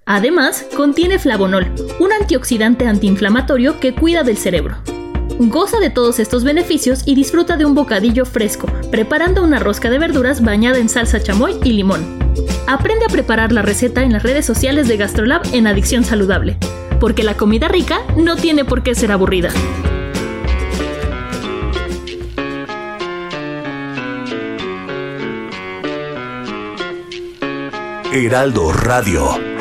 [0.06, 1.66] Además, contiene flavonol,
[2.00, 4.78] un antioxidante antiinflamatorio que cuida del cerebro.
[5.48, 9.98] Goza de todos estos beneficios y disfruta de un bocadillo fresco, preparando una rosca de
[9.98, 12.18] verduras bañada en salsa chamoy y limón.
[12.66, 16.56] Aprende a preparar la receta en las redes sociales de GastroLab en Adicción Saludable,
[17.00, 19.50] porque la comida rica no tiene por qué ser aburrida.
[28.12, 29.51] Heraldo Radio.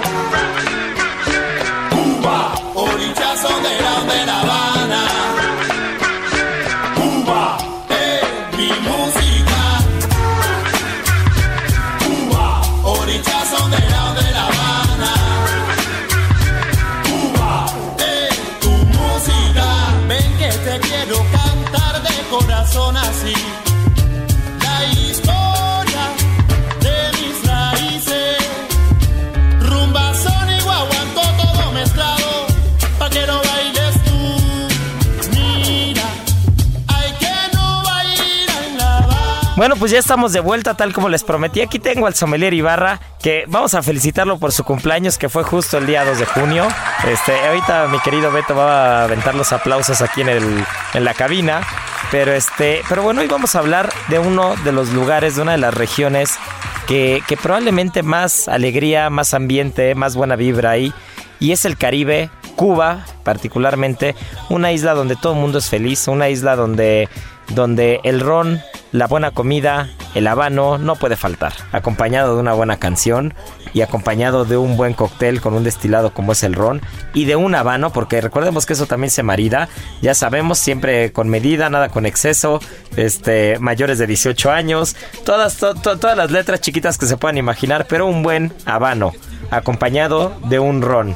[39.62, 41.62] Bueno, pues ya estamos de vuelta, tal como les prometí.
[41.62, 45.78] Aquí tengo al sommelier Ibarra, que vamos a felicitarlo por su cumpleaños, que fue justo
[45.78, 46.68] el día 2 de junio.
[47.08, 51.14] Este, ahorita mi querido Beto va a aventar los aplausos aquí en, el, en la
[51.14, 51.62] cabina.
[52.10, 55.52] Pero, este, pero bueno, hoy vamos a hablar de uno de los lugares, de una
[55.52, 56.40] de las regiones
[56.88, 60.92] que, probablemente más alegría, más ambiente, más buena vibra hay.
[61.40, 64.16] Y es el Caribe, Cuba particularmente,
[64.50, 67.10] una isla donde todo el mundo es feliz, una isla donde,
[67.50, 68.60] donde el ron,
[68.92, 73.34] la buena comida, el habano no puede faltar, acompañado de una buena canción
[73.74, 76.82] y acompañado de un buen cóctel con un destilado como es el ron
[77.14, 79.70] y de un habano, porque recordemos que eso también se marida,
[80.02, 82.60] ya sabemos, siempre con medida, nada con exceso,
[82.98, 87.38] este, mayores de 18 años, todas, to- to- todas las letras chiquitas que se puedan
[87.38, 89.14] imaginar, pero un buen habano,
[89.52, 91.16] acompañado de un ron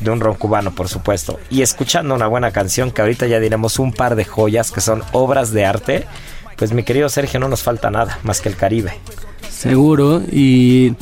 [0.00, 3.78] de un ron cubano, por supuesto, y escuchando una buena canción que ahorita ya diremos
[3.78, 6.06] un par de joyas que son obras de arte,
[6.62, 8.92] pues mi querido Sergio no nos falta nada más que el Caribe.
[9.50, 10.94] Seguro, y,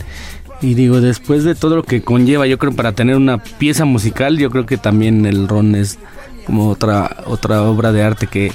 [0.62, 4.38] y digo, después de todo lo que conlleva, yo creo para tener una pieza musical,
[4.38, 5.98] yo creo que también el ron es
[6.46, 8.52] como otra, otra obra de arte que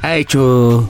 [0.00, 0.88] ha hecho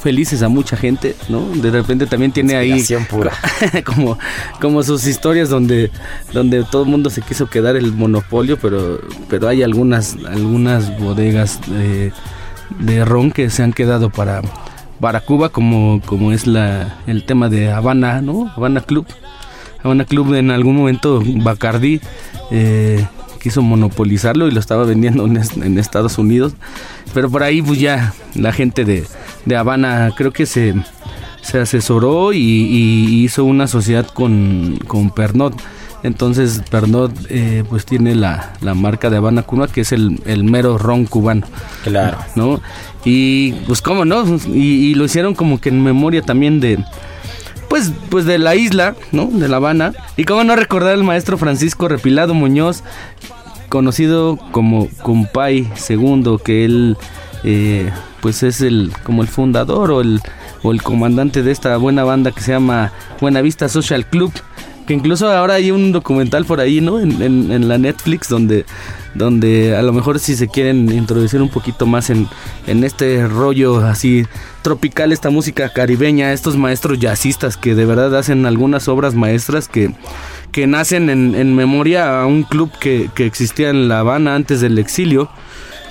[0.00, 1.48] felices a mucha gente, ¿no?
[1.48, 3.32] De repente también tiene ahí pura.
[3.84, 4.16] como,
[4.60, 5.90] como sus historias donde,
[6.32, 11.60] donde todo el mundo se quiso quedar el monopolio, pero, pero hay algunas, algunas bodegas
[11.68, 12.12] de,
[12.78, 14.42] de ron que se han quedado para,
[15.00, 18.52] para Cuba, como, como es la, el tema de Habana, ¿no?
[18.56, 19.06] Habana Club.
[19.82, 22.00] Habana Club en algún momento Bacardi
[22.50, 23.06] eh,
[23.40, 26.54] quiso monopolizarlo y lo estaba vendiendo en, en Estados Unidos.
[27.14, 29.04] Pero por ahí pues ya la gente de,
[29.44, 30.74] de Habana creo que se,
[31.42, 35.54] se asesoró y, y hizo una sociedad con, con Pernod.
[36.06, 40.44] Entonces Pernod eh, pues tiene la, la marca de Habana Cuba que es el, el
[40.44, 41.46] mero ron cubano.
[41.82, 42.18] Claro.
[42.36, 42.60] ¿no?
[43.04, 46.78] Y pues cómo no, y, y lo hicieron como que en memoria también de
[47.68, 49.26] pues pues de la isla, ¿no?
[49.26, 49.92] De La Habana.
[50.16, 52.84] Y cómo no recordar al maestro Francisco Repilado Muñoz,
[53.68, 56.96] conocido como Compay II, que él
[57.42, 57.90] eh,
[58.20, 60.20] pues es el como el fundador o el
[60.62, 64.32] o el comandante de esta buena banda que se llama Buenavista Social Club.
[64.86, 67.00] Que incluso ahora hay un documental por ahí, ¿no?
[67.00, 68.64] En, la Netflix donde,
[69.14, 72.28] donde a lo mejor si se quieren introducir un poquito más en,
[72.66, 74.26] en este rollo así
[74.62, 79.92] tropical, esta música caribeña, estos maestros jazzistas que de verdad hacen algunas obras maestras que,
[80.52, 84.60] que nacen en, en memoria a un club que, que existía en La Habana antes
[84.60, 85.28] del exilio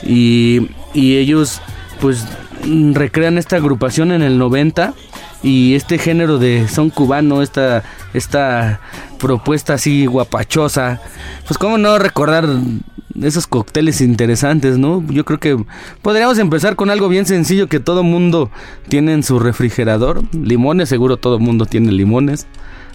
[0.03, 1.61] y, y ellos
[1.99, 2.25] pues
[2.93, 4.93] recrean esta agrupación en el 90
[5.45, 7.83] y este género de son cubano, esta,
[8.15, 8.79] esta
[9.19, 10.99] propuesta así guapachosa,
[11.45, 12.47] pues cómo no recordar
[13.21, 15.05] esos cócteles interesantes, ¿no?
[15.07, 15.63] Yo creo que
[16.01, 18.49] podríamos empezar con algo bien sencillo que todo mundo
[18.89, 22.47] tiene en su refrigerador, limones, seguro todo mundo tiene limones,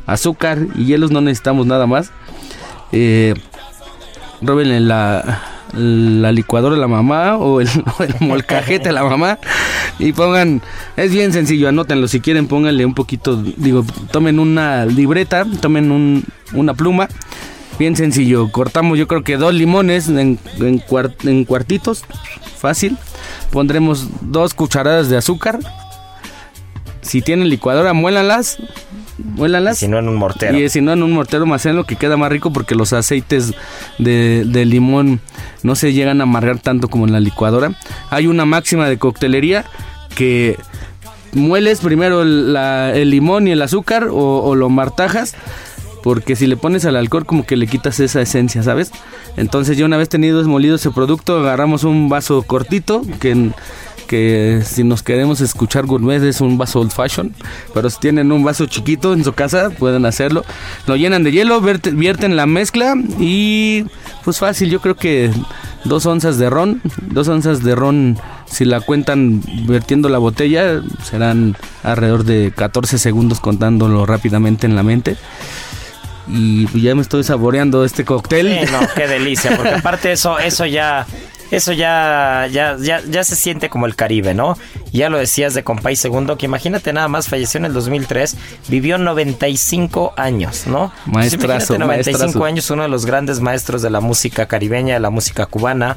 [0.06, 2.10] azúcar y hielos, no necesitamos nada más.
[2.90, 3.34] Eh,
[4.40, 5.40] la,
[5.74, 7.68] la licuadora a la mamá o el,
[8.20, 9.38] molcajete a la mamá.
[9.98, 10.62] Y pongan,
[10.96, 12.08] es bien sencillo, anótenlo.
[12.08, 17.08] Si quieren, pónganle un poquito, digo, tomen una libreta, tomen un- una pluma,
[17.78, 22.04] bien sencillo, cortamos yo creo que dos limones en, en cuartitos,
[22.58, 22.96] fácil,
[23.52, 25.58] pondremos dos cucharadas de azúcar,
[27.02, 28.58] si tienen licuadora, muélanlas,
[29.24, 29.78] muélanlas.
[29.78, 30.58] Si no en un mortero.
[30.58, 33.52] Y si no, en un mortero lo que queda más rico porque los aceites
[33.98, 35.20] de, de limón
[35.62, 37.72] no se llegan a amargar tanto como en la licuadora.
[38.10, 39.64] Hay una máxima de coctelería
[40.14, 40.56] que
[41.32, 45.34] mueles primero el, la- el limón y el azúcar o, o lo martajas
[46.02, 48.90] porque si le pones al alcohol como que le quitas esa esencia, ¿sabes?
[49.36, 53.50] Entonces ya una vez tenido desmolido ese producto, agarramos un vaso cortito que
[54.10, 57.32] que si nos queremos escuchar gourmet es un vaso old fashion,
[57.72, 60.44] pero si tienen un vaso chiquito en su casa pueden hacerlo.
[60.88, 63.84] Lo llenan de hielo, vierte- vierten la mezcla y
[64.24, 65.30] pues fácil, yo creo que
[65.84, 71.56] dos onzas de ron, dos onzas de ron si la cuentan vertiendo la botella serán
[71.84, 75.16] alrededor de 14 segundos contándolo rápidamente en la mente.
[76.32, 78.46] Y pues ya me estoy saboreando este cóctel.
[78.66, 81.06] Sí, no, qué delicia, porque aparte eso, eso ya,
[81.50, 84.56] eso ya, ya, ya, ya se siente como el Caribe, ¿no?
[84.92, 88.36] Ya lo decías de Compay Segundo, que imagínate nada más, falleció en el 2003,
[88.68, 90.92] vivió 95 años, ¿no?
[91.06, 92.44] Entonces, Maestrazo, imagínate 95 maestrazo.
[92.44, 95.96] años, uno de los grandes maestros de la música caribeña, de la música cubana.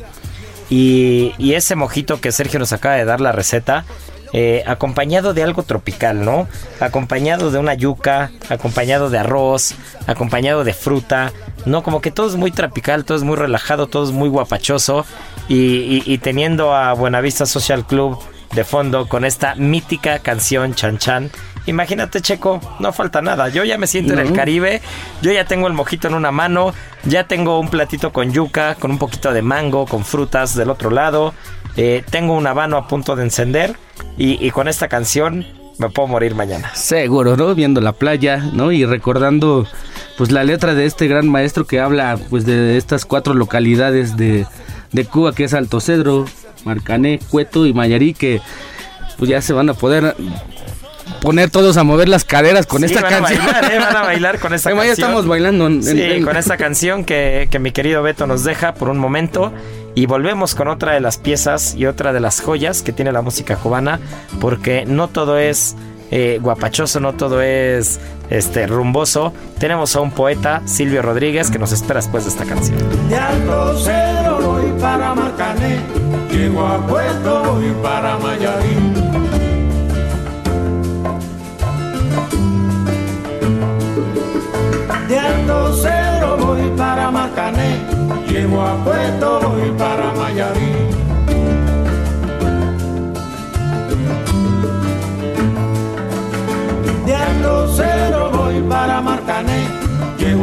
[0.70, 3.86] Y, y ese mojito que Sergio nos acaba de dar la receta,
[4.34, 6.48] eh, acompañado de algo tropical, ¿no?
[6.80, 9.76] Acompañado de una yuca, acompañado de arroz,
[10.08, 11.32] acompañado de fruta,
[11.66, 11.84] ¿no?
[11.84, 15.06] Como que todo es muy tropical, todo es muy relajado, todo es muy guapachoso.
[15.48, 18.18] Y, y- y teniendo a Buenavista Social Club
[18.56, 21.32] de fondo con esta mítica canción Chan Chan.
[21.66, 23.48] Imagínate, Checo, no falta nada.
[23.50, 24.34] Yo ya me siento en el.
[24.34, 24.82] Caribe,
[25.22, 26.74] yo ya tengo el mojito en una mano,
[27.06, 30.90] ya tengo un platito con yuca, con un poquito de mango, con frutas del otro
[30.92, 31.34] lado.
[31.76, 33.76] eh, tengo un habano a punto de encender
[34.18, 35.46] y, y con esta canción
[35.78, 36.72] me puedo morir mañana.
[36.76, 37.56] Seguro, ¿no?
[37.56, 38.72] Viendo la playa, ¿no?
[38.72, 39.66] Y recordando
[40.18, 44.46] pues la letra de este gran maestro que habla pues de estas cuatro localidades de,
[44.92, 46.26] de Cuba que es Alto Cedro,
[46.64, 48.40] Marcané, Cueto y Mayarí que
[49.18, 50.16] pues ya se van a poder
[51.22, 53.42] poner todos a mover las caderas con Sí, esta van canción.
[53.42, 55.08] A bailar, eh, van a bailar con esta Además, ya canción.
[55.10, 58.74] estamos bailando en- Sí, en- con esta canción que, que mi querido Beto nos deja
[58.76, 59.52] por un momento.
[59.96, 63.22] Y volvemos con otra de las piezas y otra de las joyas que tiene la
[63.22, 64.00] música cubana.
[64.40, 65.76] Porque no todo es
[66.12, 69.34] eh, guapachoso, no todo es este rumboso.
[69.60, 72.78] Tenemos a un poeta, Silvio Rodríguez, que nos espera después de esta canción.
[73.10, 73.76] De Alto
[74.42, 75.16] voy para
[76.32, 76.78] llego a
[77.82, 78.94] para Mayarín.
[85.08, 87.12] De Alto voy para
[88.28, 88.76] llego a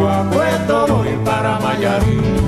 [0.09, 2.41] a Puerto voy para Mayarín.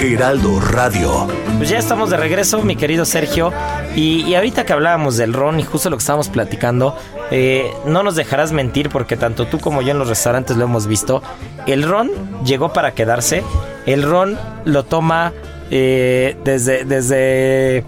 [0.00, 1.26] Heraldo Radio.
[1.58, 3.52] Pues ya estamos de regreso, mi querido Sergio.
[3.96, 6.96] Y, y ahorita que hablábamos del ron y justo lo que estábamos platicando,
[7.30, 10.86] eh, no nos dejarás mentir porque tanto tú como yo en los restaurantes lo hemos
[10.86, 11.22] visto.
[11.66, 12.10] El ron
[12.44, 13.42] llegó para quedarse.
[13.86, 15.32] El ron lo toma
[15.70, 17.84] eh, desde, desde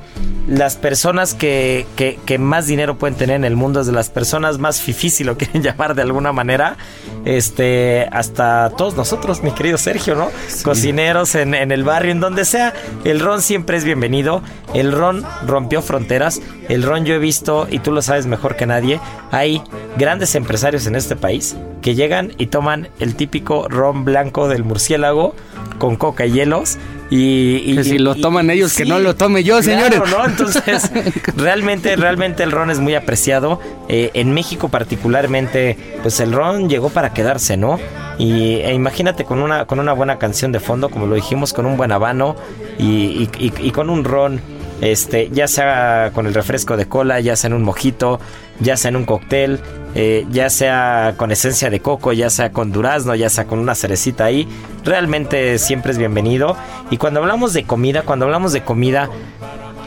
[0.49, 4.59] las personas que, que- que más dinero pueden tener en el mundo, desde las personas
[4.59, 6.77] más fifís, si lo quieren llamar de alguna manera,
[7.25, 10.29] este, hasta todos nosotros, mi querido Sergio, ¿no?
[10.65, 12.73] Cocineros en, en el barrio, en donde sea,
[13.05, 14.43] el ron siempre es bienvenido.
[14.75, 16.41] El ron rompió fronteras.
[16.69, 19.63] El ron yo he visto, y tú lo sabes mejor que nadie, hay
[19.99, 25.35] grandes empresarios en este país que llegan y toman el típico ron blanco del murciélago
[25.79, 26.79] con coca y hielos.
[27.11, 30.11] Y, y- Que si y- lo toman ellos, que no lo tome yo, Claro, señores.
[30.17, 30.25] ¿no?
[30.27, 30.91] Entonces,
[31.37, 33.59] realmente, realmente el ron es muy apreciado.
[33.89, 37.79] Eh, en México particularmente, pues el ron llegó para quedarse, ¿no?
[38.19, 41.67] Y e imagínate con una, con una buena canción de fondo, como lo dijimos, con
[41.67, 42.37] un buen habano
[42.79, 44.41] y, y- y- y con un ron,
[44.81, 48.21] este, ya sea con el refresco de cola, ya sea en un mojito,
[48.61, 49.61] ya sea en un cóctel,
[49.95, 53.75] eh, ya sea con esencia de coco, ya sea con durazno, ya sea con una
[53.75, 54.47] cerecita ahí,
[54.85, 56.57] realmente siempre es bienvenido.
[56.91, 59.11] Y cuando hablamos de comida, cuando hablamos de comida,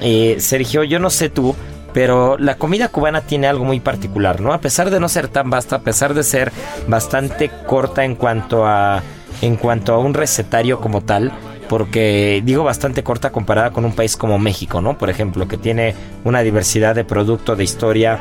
[0.01, 1.55] eh, Sergio, yo no sé tú,
[1.93, 4.51] pero la comida cubana tiene algo muy particular, ¿no?
[4.51, 6.51] A pesar de no ser tan vasta, a pesar de ser
[6.87, 9.01] bastante corta en cuanto a
[9.41, 11.33] en cuanto a un recetario como tal,
[11.67, 14.97] porque digo bastante corta comparada con un país como México, ¿no?
[14.97, 18.19] Por ejemplo, que tiene una diversidad de producto, de historia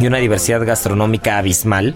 [0.00, 1.94] y una diversidad gastronómica abismal.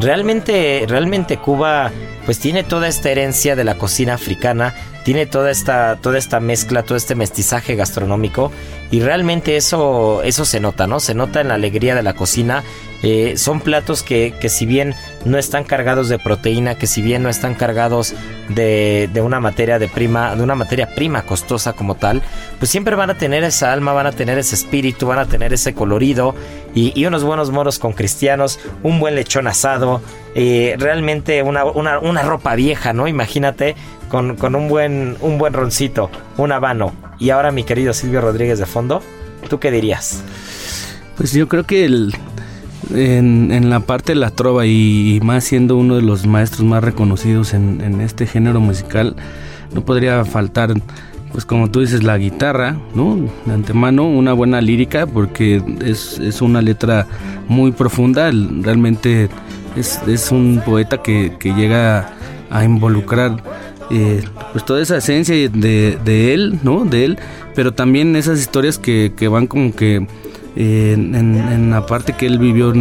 [0.00, 1.90] Realmente, realmente Cuba
[2.24, 6.82] pues tiene toda esta herencia de la cocina africana, tiene toda esta, toda esta mezcla,
[6.82, 8.50] todo este mestizaje gastronómico
[8.90, 11.00] y realmente eso, eso se nota, ¿no?
[11.00, 12.64] Se nota en la alegría de la cocina.
[13.02, 14.94] Eh, son platos que, que si bien
[15.26, 18.14] no están cargados de proteína, que si bien no están cargados
[18.48, 22.22] de, de una materia de prima, de una materia prima costosa como tal,
[22.58, 25.52] pues siempre van a tener esa alma, van a tener ese espíritu, van a tener
[25.52, 26.34] ese colorido
[26.74, 30.00] y, y unos buenos moros con cristianos, un buen lechón asado,
[30.34, 33.08] eh, realmente una, una, una ropa vieja, ¿no?
[33.08, 33.74] Imagínate
[34.08, 36.92] con, con un buen un buen roncito, un habano.
[37.18, 39.02] Y ahora mi querido Silvio Rodríguez de fondo,
[39.48, 40.22] ¿tú qué dirías?
[41.16, 42.14] Pues yo creo que el,
[42.94, 46.82] en, en la parte de la trova y, más siendo uno de los maestros más
[46.82, 49.16] reconocidos en, en este género musical,
[49.74, 50.74] no podría faltar,
[51.32, 53.18] pues como tú dices, la guitarra, ¿no?
[53.44, 57.06] De antemano, una buena lírica, porque es, es una letra
[57.48, 59.28] muy profunda, realmente
[59.76, 62.12] es, es un poeta que, que llega
[62.50, 63.42] a involucrar
[63.90, 64.22] eh,
[64.52, 66.84] pues toda esa esencia de, de él, ¿no?
[66.84, 67.18] De él,
[67.54, 70.06] pero también esas historias que, que van como que
[70.56, 72.72] eh, en, la parte que él vivió a,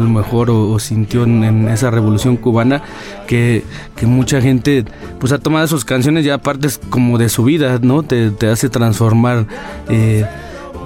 [0.00, 2.82] lo mejor o, sintió en, esa revolución cubana
[3.26, 3.64] que,
[3.96, 4.84] que mucha gente
[5.18, 8.68] pues ha tomado sus canciones ya partes como de su vida no te, te hace
[8.68, 9.46] transformar
[9.88, 10.24] eh,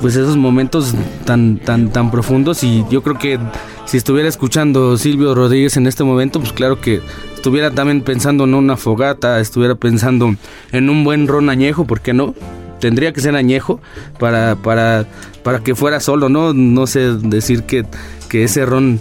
[0.01, 0.95] pues esos momentos
[1.27, 3.39] tan tan tan profundos y yo creo que
[3.85, 7.03] si estuviera escuchando Silvio Rodríguez en este momento pues claro que
[7.35, 10.35] estuviera también pensando en una fogata estuviera pensando
[10.73, 12.35] en un buen ron añejo ¿por qué no?
[12.81, 13.81] Tendría que ser añejo
[14.19, 15.07] para, para,
[15.45, 16.53] para que fuera solo, ¿no?
[16.53, 17.85] No sé decir que,
[18.29, 19.01] que ese ron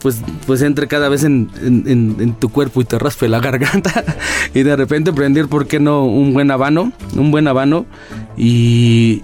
[0.00, 4.02] pues, pues entre cada vez en, en- tu cuerpo y te raspe la garganta
[4.54, 6.04] y de repente prender, ¿por qué no?
[6.06, 7.84] Un buen habano, un buen habano
[8.36, 9.22] y,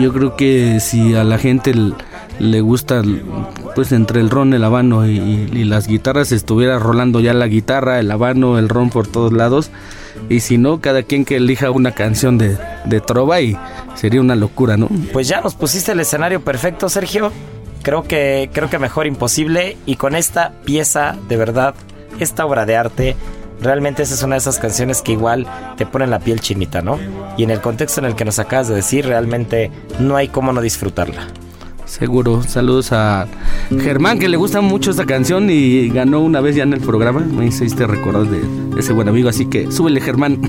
[0.00, 1.72] yo creo que si a la gente
[2.40, 3.02] le gusta
[3.74, 7.46] pues entre el ron, el habano y, y- y las guitarras estuviera rolando ya la
[7.48, 9.70] guitarra, el habano, el ron por todos lados
[10.28, 12.56] y si no, cada quien que elija una canción de,
[12.86, 13.56] de trova y
[13.94, 14.88] sería una locura, ¿no?
[15.12, 17.32] Pues ya nos pusiste el escenario perfecto, Sergio.
[17.82, 19.76] Creo que, creo que mejor imposible.
[19.86, 21.74] Y con esta pieza, de verdad,
[22.18, 23.16] esta obra de arte,
[23.60, 26.98] realmente esa es una de esas canciones que igual te ponen la piel chinita, ¿no?
[27.36, 30.52] Y en el contexto en el que nos acabas de decir, realmente no hay cómo
[30.52, 31.28] no disfrutarla.
[31.86, 32.42] Seguro.
[32.42, 33.26] Saludos a
[33.70, 37.20] Germán, que le gusta mucho esta canción y ganó una vez ya en el programa.
[37.20, 38.42] Me hiciste recordar de
[38.78, 40.40] ese buen amigo, así que súbele, Germán.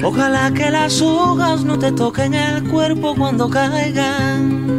[0.02, 4.70] Ojalá que las hojas no te toquen el cuerpo cuando caigan.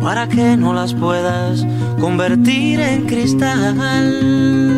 [0.00, 1.66] Para que no las puedas
[2.00, 4.77] convertir en cristal.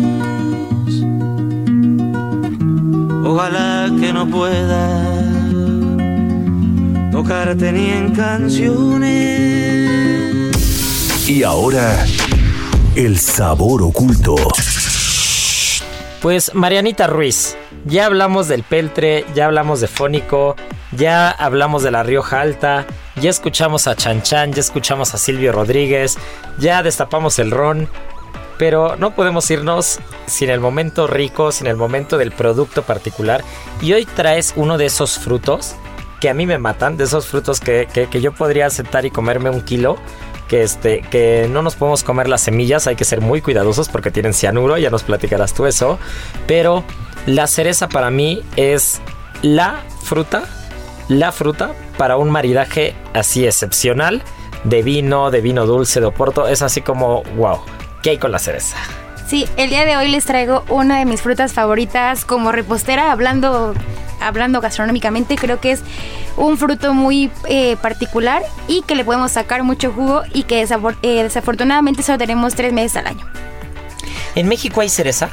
[3.33, 5.01] Ojalá que no pueda
[7.13, 9.09] tocarte ni en canciones.
[11.29, 12.05] Y ahora,
[12.93, 14.35] el sabor oculto.
[16.21, 17.55] Pues Marianita Ruiz,
[17.85, 20.57] ya hablamos del Peltre, ya hablamos de Fónico,
[20.91, 25.53] ya hablamos de la Rioja Alta, ya escuchamos a Chan Chan, ya escuchamos a Silvio
[25.53, 26.17] Rodríguez,
[26.59, 27.87] ya destapamos el ron,
[28.61, 29.97] pero no podemos irnos
[30.27, 33.43] sin el momento rico, sin el momento del producto particular.
[33.81, 35.73] Y hoy traes uno de esos frutos
[36.19, 39.49] que a mí me matan, de esos frutos que, que- yo podría aceptar y comerme
[39.49, 39.95] un kilo.
[40.47, 44.11] Que, este, que no nos podemos comer las semillas, hay que ser muy cuidadosos porque
[44.11, 45.97] tienen cianuro, ya nos platicarás tú eso.
[46.45, 46.83] Pero
[47.25, 49.01] la cereza para mí es
[49.41, 50.43] la fruta,
[51.07, 54.21] la fruta para un maridaje así excepcional
[54.65, 56.47] de vino, de vino dulce, de oporto.
[56.47, 57.61] Es así como, wow,
[58.01, 58.77] ¿qué hay con la cereza?
[59.27, 63.73] Sí, el día de hoy les traigo una de mis frutas favoritas como repostera, hablando,
[64.19, 65.81] hablando gastronómicamente, creo que es
[66.35, 71.23] un fruto muy eh, particular y que le podemos sacar mucho jugo y que eh,
[71.23, 73.25] desafortunadamente solo tenemos tres meses al año.
[74.35, 75.29] ¿En México hay cereza?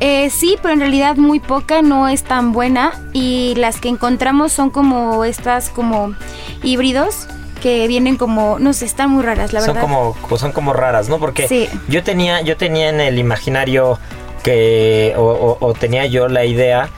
[0.00, 4.52] Eh, sí, pero en realidad muy poca, no es tan buena y las que encontramos
[4.52, 6.14] son como estas como
[6.62, 7.28] híbridos
[7.64, 9.80] que vienen como, no sé, están muy raras, la son verdad.
[9.80, 11.18] como son como raras, ¿no?
[11.18, 11.66] Porque Sí.
[11.88, 13.98] yo tenía yo tenía en el imaginario
[14.42, 16.90] que, o, o- o tenía yo la idea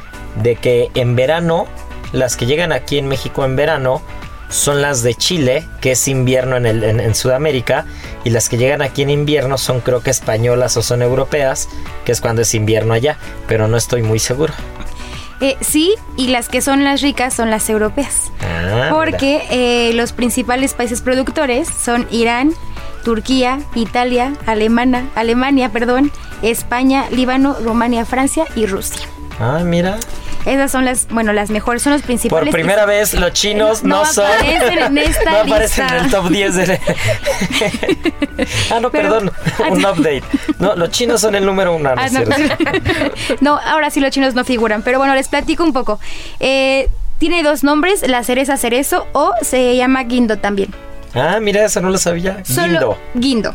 [0.42, 1.66] de que en verano,
[2.10, 4.02] las que llegan aquí en México en verano,
[4.48, 7.84] son las de Chile, que es invierno en, el, en, en Sudamérica,
[8.24, 11.68] y las que llegan aquí en invierno son creo que españolas o son europeas,
[12.04, 14.52] que es cuando es invierno allá, pero no estoy muy seguro.
[15.40, 18.32] Eh, sí, y las que son las ricas son las europeas.
[18.40, 22.52] Ah, Porque eh, los principales países productores son Irán,
[23.04, 26.10] Turquía, Italia, Alemana, Alemania, perdón,
[26.42, 29.06] España, Líbano, Rumania, Francia y Rusia.
[29.38, 29.98] Ah, mira.
[30.46, 32.44] Esas son las, bueno, las mejores, son los principales.
[32.46, 35.98] Por primera vez los chinos no, No son aparecen en esta no aparecen lista.
[35.98, 36.80] en el top 10 de
[38.70, 39.32] Ah, no, Pero- perdón,
[39.70, 40.22] un update.
[40.58, 41.94] No, los chinos son el número uno.
[41.94, 42.08] no Ah,
[43.40, 43.58] no.
[43.58, 45.98] ahora sí los chinos no figuran, pero bueno, les platico un poco.
[46.40, 46.88] Eh,
[47.18, 50.72] tiene dos nombres, la cereza cerezo o se llama guindo también.
[51.14, 52.44] Ah, mira, eso no lo sabía.
[52.44, 53.54] Solo Guindo.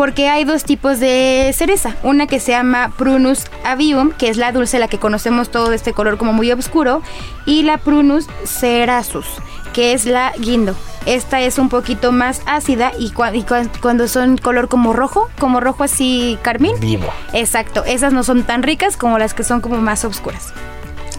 [0.00, 1.94] Porque hay dos tipos de cereza.
[2.02, 5.76] Una que se llama Prunus avium, que es la dulce, la que conocemos todo de
[5.76, 7.02] este color como muy oscuro.
[7.44, 9.26] Y la Prunus cerasus,
[9.74, 10.74] que es la guindo.
[11.04, 15.28] Esta es un poquito más ácida y, cua- y cua- cuando son color como rojo,
[15.38, 16.80] como rojo así carmín.
[16.80, 17.04] Vivo.
[17.34, 20.54] Exacto, esas no son tan ricas como las que son como más oscuras.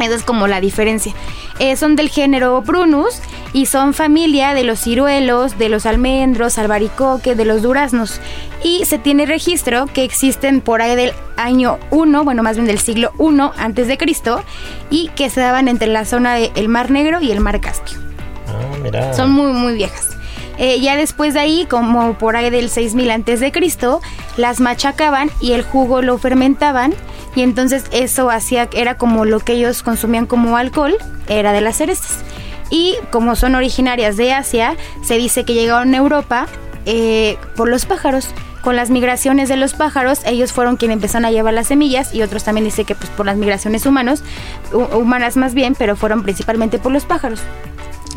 [0.02, 1.14] Esa es como la diferencia.
[1.60, 3.22] Eh, son del género Prunus
[3.54, 8.20] y son familia de los ciruelos, de los almendros, albaricoque, de los duraznos.
[8.64, 12.80] Y se tiene registro que existen por ahí del año 1, bueno, más bien del
[12.80, 14.44] siglo 1 antes de Cristo,
[14.90, 18.00] y que se daban entre la zona del Mar Negro y el Mar Caspio.
[18.48, 19.14] Ah, mira.
[19.14, 20.08] Son muy, muy viejas.
[20.58, 24.00] Eh, ya después de ahí, como por ahí del 6000 antes de Cristo,
[24.38, 26.94] las machacaban y el jugo lo fermentaban
[27.36, 30.96] y entonces eso hacía era como lo que ellos consumían como alcohol,
[31.28, 32.20] era de las cerezas.
[32.70, 36.48] Y como son originarias de Asia, se dice que llegaron a Europa
[36.86, 38.28] eh, por los pájaros.
[38.62, 42.22] Con las migraciones de los pájaros, ellos fueron quienes empezaron a llevar las semillas y
[42.22, 44.24] otros también dice que pues por las migraciones humanos,
[44.72, 47.40] hu- humanas más bien, pero fueron principalmente por los pájaros.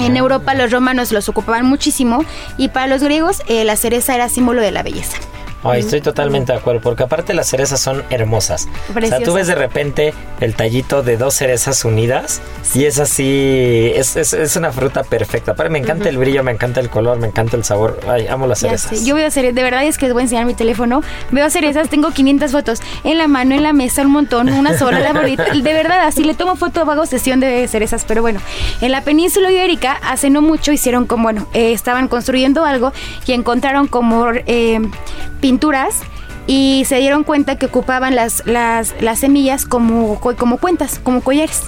[0.01, 2.25] En Europa los romanos los ocupaban muchísimo
[2.59, 5.17] y para los griegos eh, la cereza era símbolo de la belleza.
[5.65, 8.69] Ay, estoy totalmente de acuerdo, porque aparte las cerezas son hermosas.
[8.95, 12.43] O sea, tú ves de repente el tallito de dos cerezas unidas
[12.75, 15.55] y es así, es, es, es una fruta perfecta.
[15.71, 17.99] Me encanta el brillo, me encanta el color, me encanta el sabor.
[18.07, 19.05] Ay, amo las cerezas.
[19.05, 21.03] Yo veo cerezas, de verdad es que les voy a enseñar mi teléfono.
[21.31, 25.01] Veo cerezas, tengo 500 fotos en la mano, en la mesa, un montón, una sola,
[25.01, 25.13] la.
[25.15, 28.05] De verdad, así le tomo foto, hago sesión de cerezas.
[28.07, 28.41] Pero bueno,
[28.81, 32.93] en la península ibérica hace no mucho hicieron como, bueno, eh, estaban construyendo algo
[33.27, 34.81] y encontraron como eh,
[35.55, 36.01] pinturas.
[36.47, 41.23] Y se dieron cuenta que ocupaban las, las, las semillas como, co- como cuentas, como
[41.23, 41.63] collares.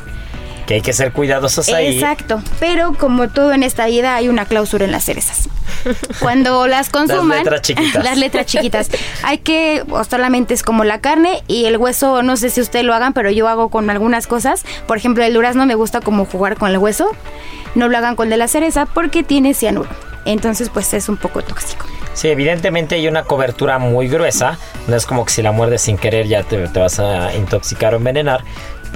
[0.67, 1.95] Que hay que ser cuidadosos ahí.
[1.95, 5.49] Exacto, pero como todo en esta vida hay una cláusula en las cerezas.
[6.21, 8.05] Cuando las consuman, letras chiquitas.
[8.05, 8.91] las letras chiquitas,
[9.23, 12.85] hay que, o solamente es como la carne y el hueso, no sé si ustedes
[12.85, 14.65] lo hagan, pero yo hago con algunas cosas.
[14.87, 17.09] Por ejemplo, el durazno me gusta como jugar con el hueso.
[17.77, 19.89] No lo hagan con el de la cereza porque tiene cianuro.
[20.27, 21.87] Entonces, pues es un poco tóxico.
[22.13, 24.59] Sí, evidentemente hay una cobertura muy gruesa.
[24.89, 27.99] No es como que si la muerdes sin querer ya te, vas a intoxicar o
[27.99, 28.43] envenenar.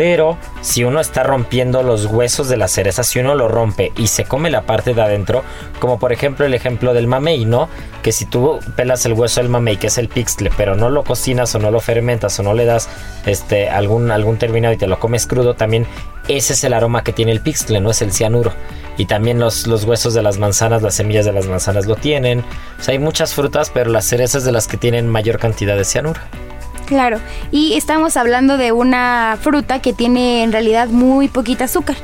[0.00, 4.06] Pero si uno está rompiendo los huesos de la cereza, si uno lo rompe y
[4.06, 5.44] se come la parte de adentro,
[5.78, 7.68] como por ejemplo el ejemplo del mamey, ¿no?
[8.02, 11.04] Que si tú pelas el hueso del mamey, que es el pixtle, pero no lo
[11.04, 12.88] cocinas o no lo fermentas o no le das
[13.26, 15.86] este algún, algún terminado y te lo comes crudo, también
[16.28, 18.54] ese es el aroma que tiene el pixtle, no es el cianuro.
[18.96, 22.40] Y también los, los huesos de las manzanas, las semillas de las manzanas lo tienen.
[22.40, 25.84] O sea, hay muchas frutas, pero las cerezas de las que tienen mayor cantidad de
[25.84, 26.22] cianuro.
[26.90, 27.20] Claro,
[27.52, 31.94] y estamos hablando de una fruta que tiene en realidad muy poquita azúcar.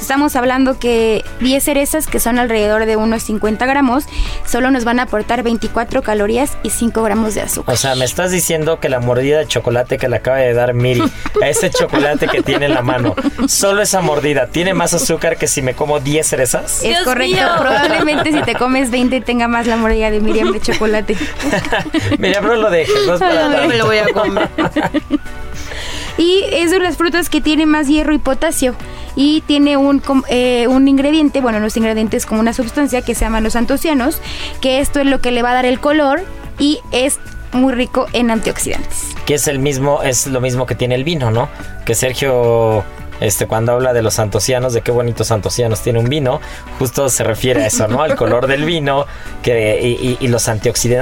[0.00, 4.04] Estamos hablando que 10 cerezas, que son alrededor de unos 50 gramos,
[4.46, 7.74] solo nos van a aportar 24 calorías y 5 gramos de azúcar.
[7.74, 10.74] O sea, me estás diciendo que la mordida de chocolate que le acaba de dar
[10.74, 11.02] Miri
[11.42, 13.14] a ese chocolate que tiene en la mano,
[13.48, 16.82] solo esa mordida tiene más azúcar que si me como 10 cerezas.
[16.82, 17.48] es Dios correcto, mío.
[17.58, 21.16] probablemente si te comes 20 tenga más la mordida de Miriam de chocolate.
[22.18, 24.48] Mira, no lo dejes, no es para No me lo voy a comer.
[26.18, 28.74] Y es de las frutas que tiene más hierro y potasio.
[29.16, 33.42] Y tiene un, eh, un ingrediente, bueno, los ingredientes como una sustancia que se llaman
[33.42, 34.20] los antocianos,
[34.60, 36.22] que esto es lo que le va a dar el color
[36.58, 37.18] y es
[37.52, 39.14] muy rico en antioxidantes.
[39.24, 41.48] Que es el mismo, es lo mismo que tiene el vino, ¿no?
[41.86, 42.84] Que Sergio,
[43.20, 46.40] este, cuando habla de los antocianos, de qué bonitos antocianos tiene un vino,
[46.78, 48.02] justo se refiere a eso, ¿no?
[48.02, 49.06] Al color del vino,
[49.42, 50.46] que, y, y- y los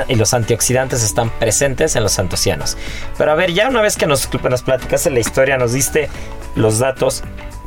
[0.08, 2.76] y los antioxidantes están presentes en los antocianos.
[3.18, 6.08] Pero a ver, ya una vez que nos, nos platicaste la historia, nos diste
[6.54, 7.24] los datos,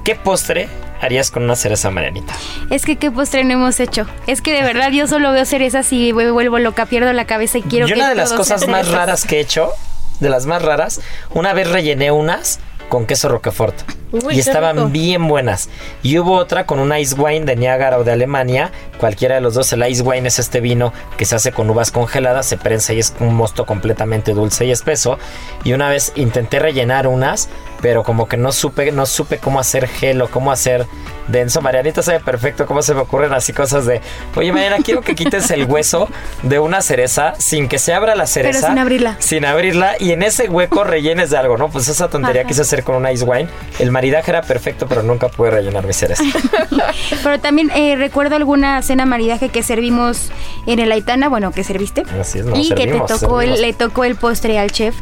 [0.07, 0.69] ¿qué postre
[1.01, 2.33] harías con una cereza marianita?
[2.69, 4.05] Es que qué postre no hemos hecho.
[4.25, 7.57] Es que de verdad yo solo veo cerezas y me vuelvo loca, pierdo la cabeza
[7.57, 9.69] y quiero Yo que una de las cosas más raras que he hecho
[10.21, 11.01] de las más raras.
[11.33, 13.75] Una vez rellené unas con queso roquefort.
[14.13, 14.87] Uy, y estaban rico.
[14.87, 15.67] bien buenas.
[16.03, 18.71] Y hubo otra con un ice wine de Niágara o de Alemania.
[18.99, 19.73] Cualquiera de los dos.
[19.73, 22.99] El ice wine es este vino que se hace con uvas congeladas, se prensa y
[22.99, 25.19] es un mosto completamente dulce y espeso.
[25.65, 27.49] Y una vez intenté rellenar unas,
[27.81, 30.85] pero como que no supe, no supe cómo hacer gel o cómo hacer
[31.27, 31.61] denso.
[31.61, 34.01] Marianita sabe perfecto cómo se me ocurren así cosas de,
[34.35, 36.09] oye Mariana, quiero que quites el hueso
[36.43, 38.69] de una cereza sin que se abra la cereza.
[38.69, 39.15] sin abrirla.
[39.19, 41.69] Sin abrirla y en ese hueco rellenes de algo, ¿no?
[41.69, 42.47] Pues esa tontería Ajá.
[42.47, 43.49] quise hacer con un ice wine.
[43.79, 46.23] El maridaje era perfecto, pero nunca pude rellenar mi cereza.
[47.23, 50.31] Pero también eh, recuerdo alguna cena maridaje que servimos
[50.65, 52.03] en el Aitana, bueno, que serviste.
[52.19, 54.95] Así es, no, y que servimos, te tocó el, le tocó el postre al chef.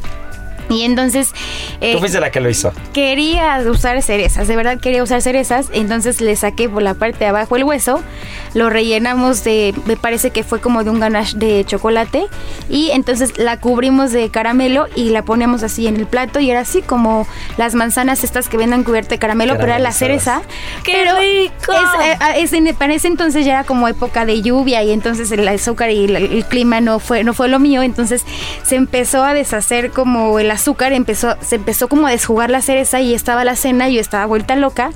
[0.70, 1.32] Y entonces
[1.82, 2.72] eh, Tú fuiste la que lo hizo.
[2.94, 7.26] quería usar cerezas, de verdad quería usar cerezas, entonces le saqué por la parte de
[7.28, 8.02] abajo el hueso,
[8.54, 12.26] lo rellenamos de, me parece que fue como de un ganache de chocolate,
[12.70, 16.62] y entonces la cubrimos de caramelo y la ponemos así en el plato, y era
[16.62, 20.42] así como las manzanas estas que venden cubierta de caramelo, pero era la cereza.
[20.84, 21.74] ¡Qué pero rico!
[21.74, 25.32] es- eh, ah, es para ese entonces ya era como época de lluvia y entonces
[25.32, 28.24] el azúcar y el, el clima no fue, no fue lo mío, entonces
[28.64, 33.00] se empezó a deshacer como el azúcar, empezó, se empezó como a desjugar la cereza
[33.00, 34.92] y estaba la cena y yo estaba vuelta loca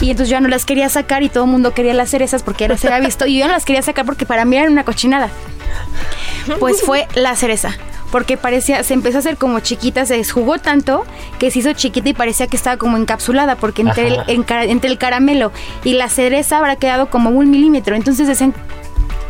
[0.00, 2.68] y entonces yo no las quería sacar y todo el mundo quería las cerezas porque
[2.68, 5.30] ya había visto y yo no las quería sacar porque para mí era una cochinada.
[6.58, 7.76] Pues fue la cereza.
[8.10, 11.04] Porque parecía, se empezó a hacer como chiquita, se desjugó tanto
[11.38, 14.90] que se hizo chiquita y parecía que estaba como encapsulada, porque entre el, en entre
[14.90, 15.50] el caramelo
[15.82, 17.96] y la cereza habrá quedado como un milímetro.
[17.96, 18.54] Entonces decían,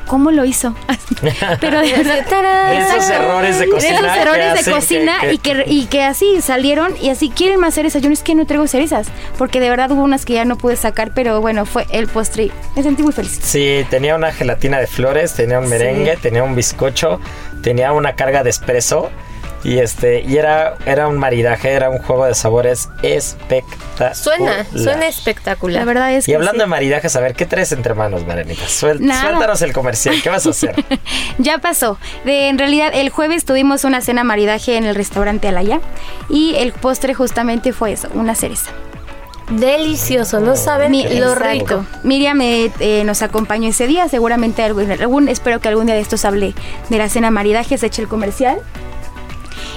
[0.06, 0.74] ¿cómo lo hizo?
[1.60, 2.76] Pero de verdad, ¡Tarán!
[2.76, 3.94] Esos errores de cocina.
[3.98, 7.60] esos errores de hacen cocina que- y, que, y que así salieron y así quieren
[7.60, 8.02] más cerezas.
[8.02, 10.56] Yo no es que no traigo cerezas, porque de verdad hubo unas que ya no
[10.56, 12.50] pude sacar, pero bueno, fue el postre.
[12.74, 13.38] Me sentí muy feliz.
[13.42, 17.20] Sí, tenía una gelatina de flores, tenía un merengue, tenía un bizcocho,
[17.62, 19.10] tenía una carga de espresso.
[19.68, 24.14] Y este, y era, era un maridaje, era un juego de sabores espectacular.
[24.14, 25.80] Suena, suena espectacular.
[25.80, 26.60] La verdad es que Y hablando sí.
[26.60, 28.62] de maridajes, a ver, ¿qué traes entre manos, Marenita?
[28.68, 28.98] Suel-.
[28.98, 30.74] Suéltanos el comercial, ¿qué vas a hacer?
[31.38, 31.98] Ya pasó.
[32.24, 35.80] De, en realidad, el jueves tuvimos una cena maridaje en el restaurante Alaya
[36.28, 38.70] y el postre justamente fue eso, una cereza.
[39.50, 41.48] Delicioso, no saben Mi- lo exacto.
[41.50, 41.86] rico.
[42.02, 46.00] Miriam eh, eh, nos acompañó ese día, seguramente algún, algún- espero que algún día de
[46.00, 46.54] estos hable
[46.88, 48.58] de la cena maridaje, se eche el comercial.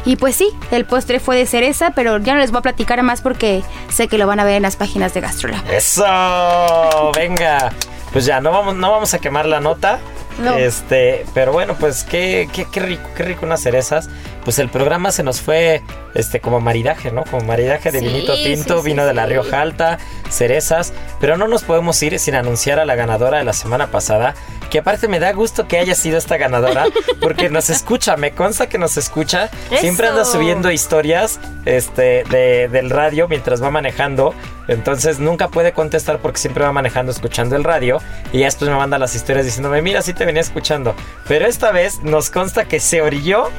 [0.06, 3.02] Y pues sí, el postre fue de cereza, pero ya no les voy a platicar
[3.04, 5.70] más porque sé que lo van a ver en las páginas de Gastrolab.
[5.72, 7.72] Eso, venga.
[8.12, 10.00] Pues ya, no vamos, no vamos a quemar la nota.
[10.40, 10.58] No.
[10.58, 14.10] Este, pero bueno, pues qué, qué, qué rico, qué rico unas cerezas.
[14.44, 15.82] Pues el programa se nos fue
[16.16, 17.24] este como maridaje, ¿no?
[17.24, 19.26] Como maridaje de Sí, vinito tinto, sí, sí, vino de la.
[19.30, 23.54] Rioja Alta, cerezas, pero no nos podemos ir sin anunciar a la ganadora de la
[23.54, 24.34] semana pasada,
[24.70, 26.86] que aparte me da gusto que haya sido esta ganadora,
[27.22, 32.90] porque nos escucha, me consta que nos escucha, siempre anda subiendo historias este de, del
[32.90, 34.34] radio mientras va manejando,
[34.68, 38.00] entonces nunca puede contestar porque siempre va manejando escuchando el radio
[38.32, 40.96] y ya después me manda las historias diciéndome, mira, sí te venía escuchando,
[41.28, 43.50] pero esta vez nos consta que se orilló,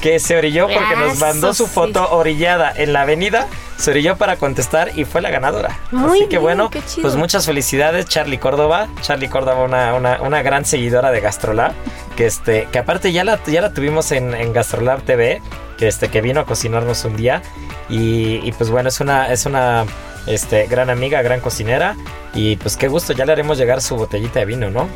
[0.00, 4.36] que se orilló porque nos mandó su foto orillada en la avenida, se orilló para
[4.36, 5.78] contestar y fue la ganadora.
[5.90, 6.70] Muy Así que bien, bueno,
[7.00, 11.72] pues muchas felicidades Charlie Córdoba, Charlie Córdoba una, una, una gran seguidora de Gastrolab,
[12.16, 15.40] que este, que aparte ya la, ya la tuvimos en, en Gastrolab TV,
[15.78, 17.42] que este, que vino a cocinarnos un día
[17.88, 19.86] y, y pues bueno, es una, es una
[20.26, 21.96] este, gran amiga, gran cocinera
[22.34, 24.88] y pues qué gusto, ya le haremos llegar su botellita de vino, ¿no?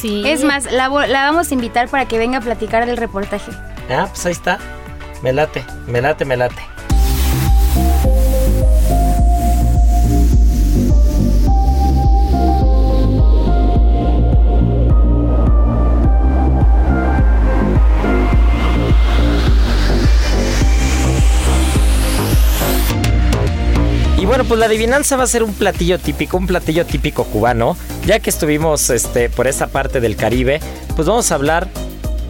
[0.00, 0.22] Sí.
[0.26, 3.52] Es más, la, la vamos a invitar para que venga a platicar del reportaje.
[3.90, 4.58] Ah, pues ahí está,
[5.22, 6.62] me late, me late, me late.
[24.30, 27.76] Bueno, pues la adivinanza va a ser un platillo típico, un platillo típico cubano.
[28.06, 30.60] Ya que estuvimos este, por esa parte del Caribe,
[30.94, 31.66] pues vamos a hablar.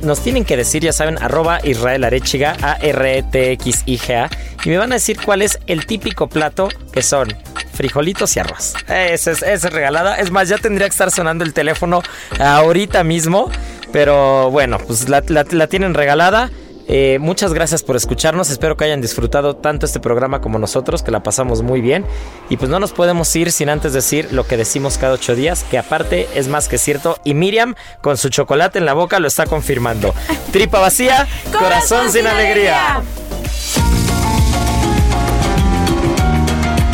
[0.01, 4.31] Nos tienen que decir, ya saben, arroba Israel Arechiga, A-R-E-T-X-I-G-A.
[4.65, 7.37] Y me van a decir cuál es el típico plato que son
[7.75, 8.77] frijolitos y arroz.
[8.89, 10.17] Esa es, regalada.
[10.17, 12.03] Es más, ya tendría que estar sonando el teléfono
[12.39, 13.51] ahorita mismo.
[13.93, 16.51] Pero bueno, pues la tienen regalada.
[16.89, 18.51] Eh, muchas gracias por escucharnos.
[18.51, 22.05] Espero que hayan disfrutado tanto este programa como nosotros, que la pasamos muy bien.
[22.49, 25.65] Y pues no nos podemos ir sin antes decir lo que decimos cada ocho días,
[25.65, 27.19] que aparte es más que cierto.
[27.25, 30.15] Y Miriam, con su chocolate en la boca, lo está confirmando.
[30.53, 33.03] Tripa vacía, corazón, sin alegría.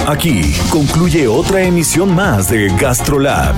[0.06, 3.56] Aquí concluye otra emisión más de Gastrolab,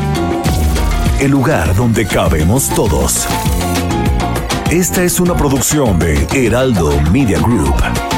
[1.20, 3.28] el lugar donde cabemos todos.
[4.70, 8.17] Esta es una producción de Heraldo Media Group.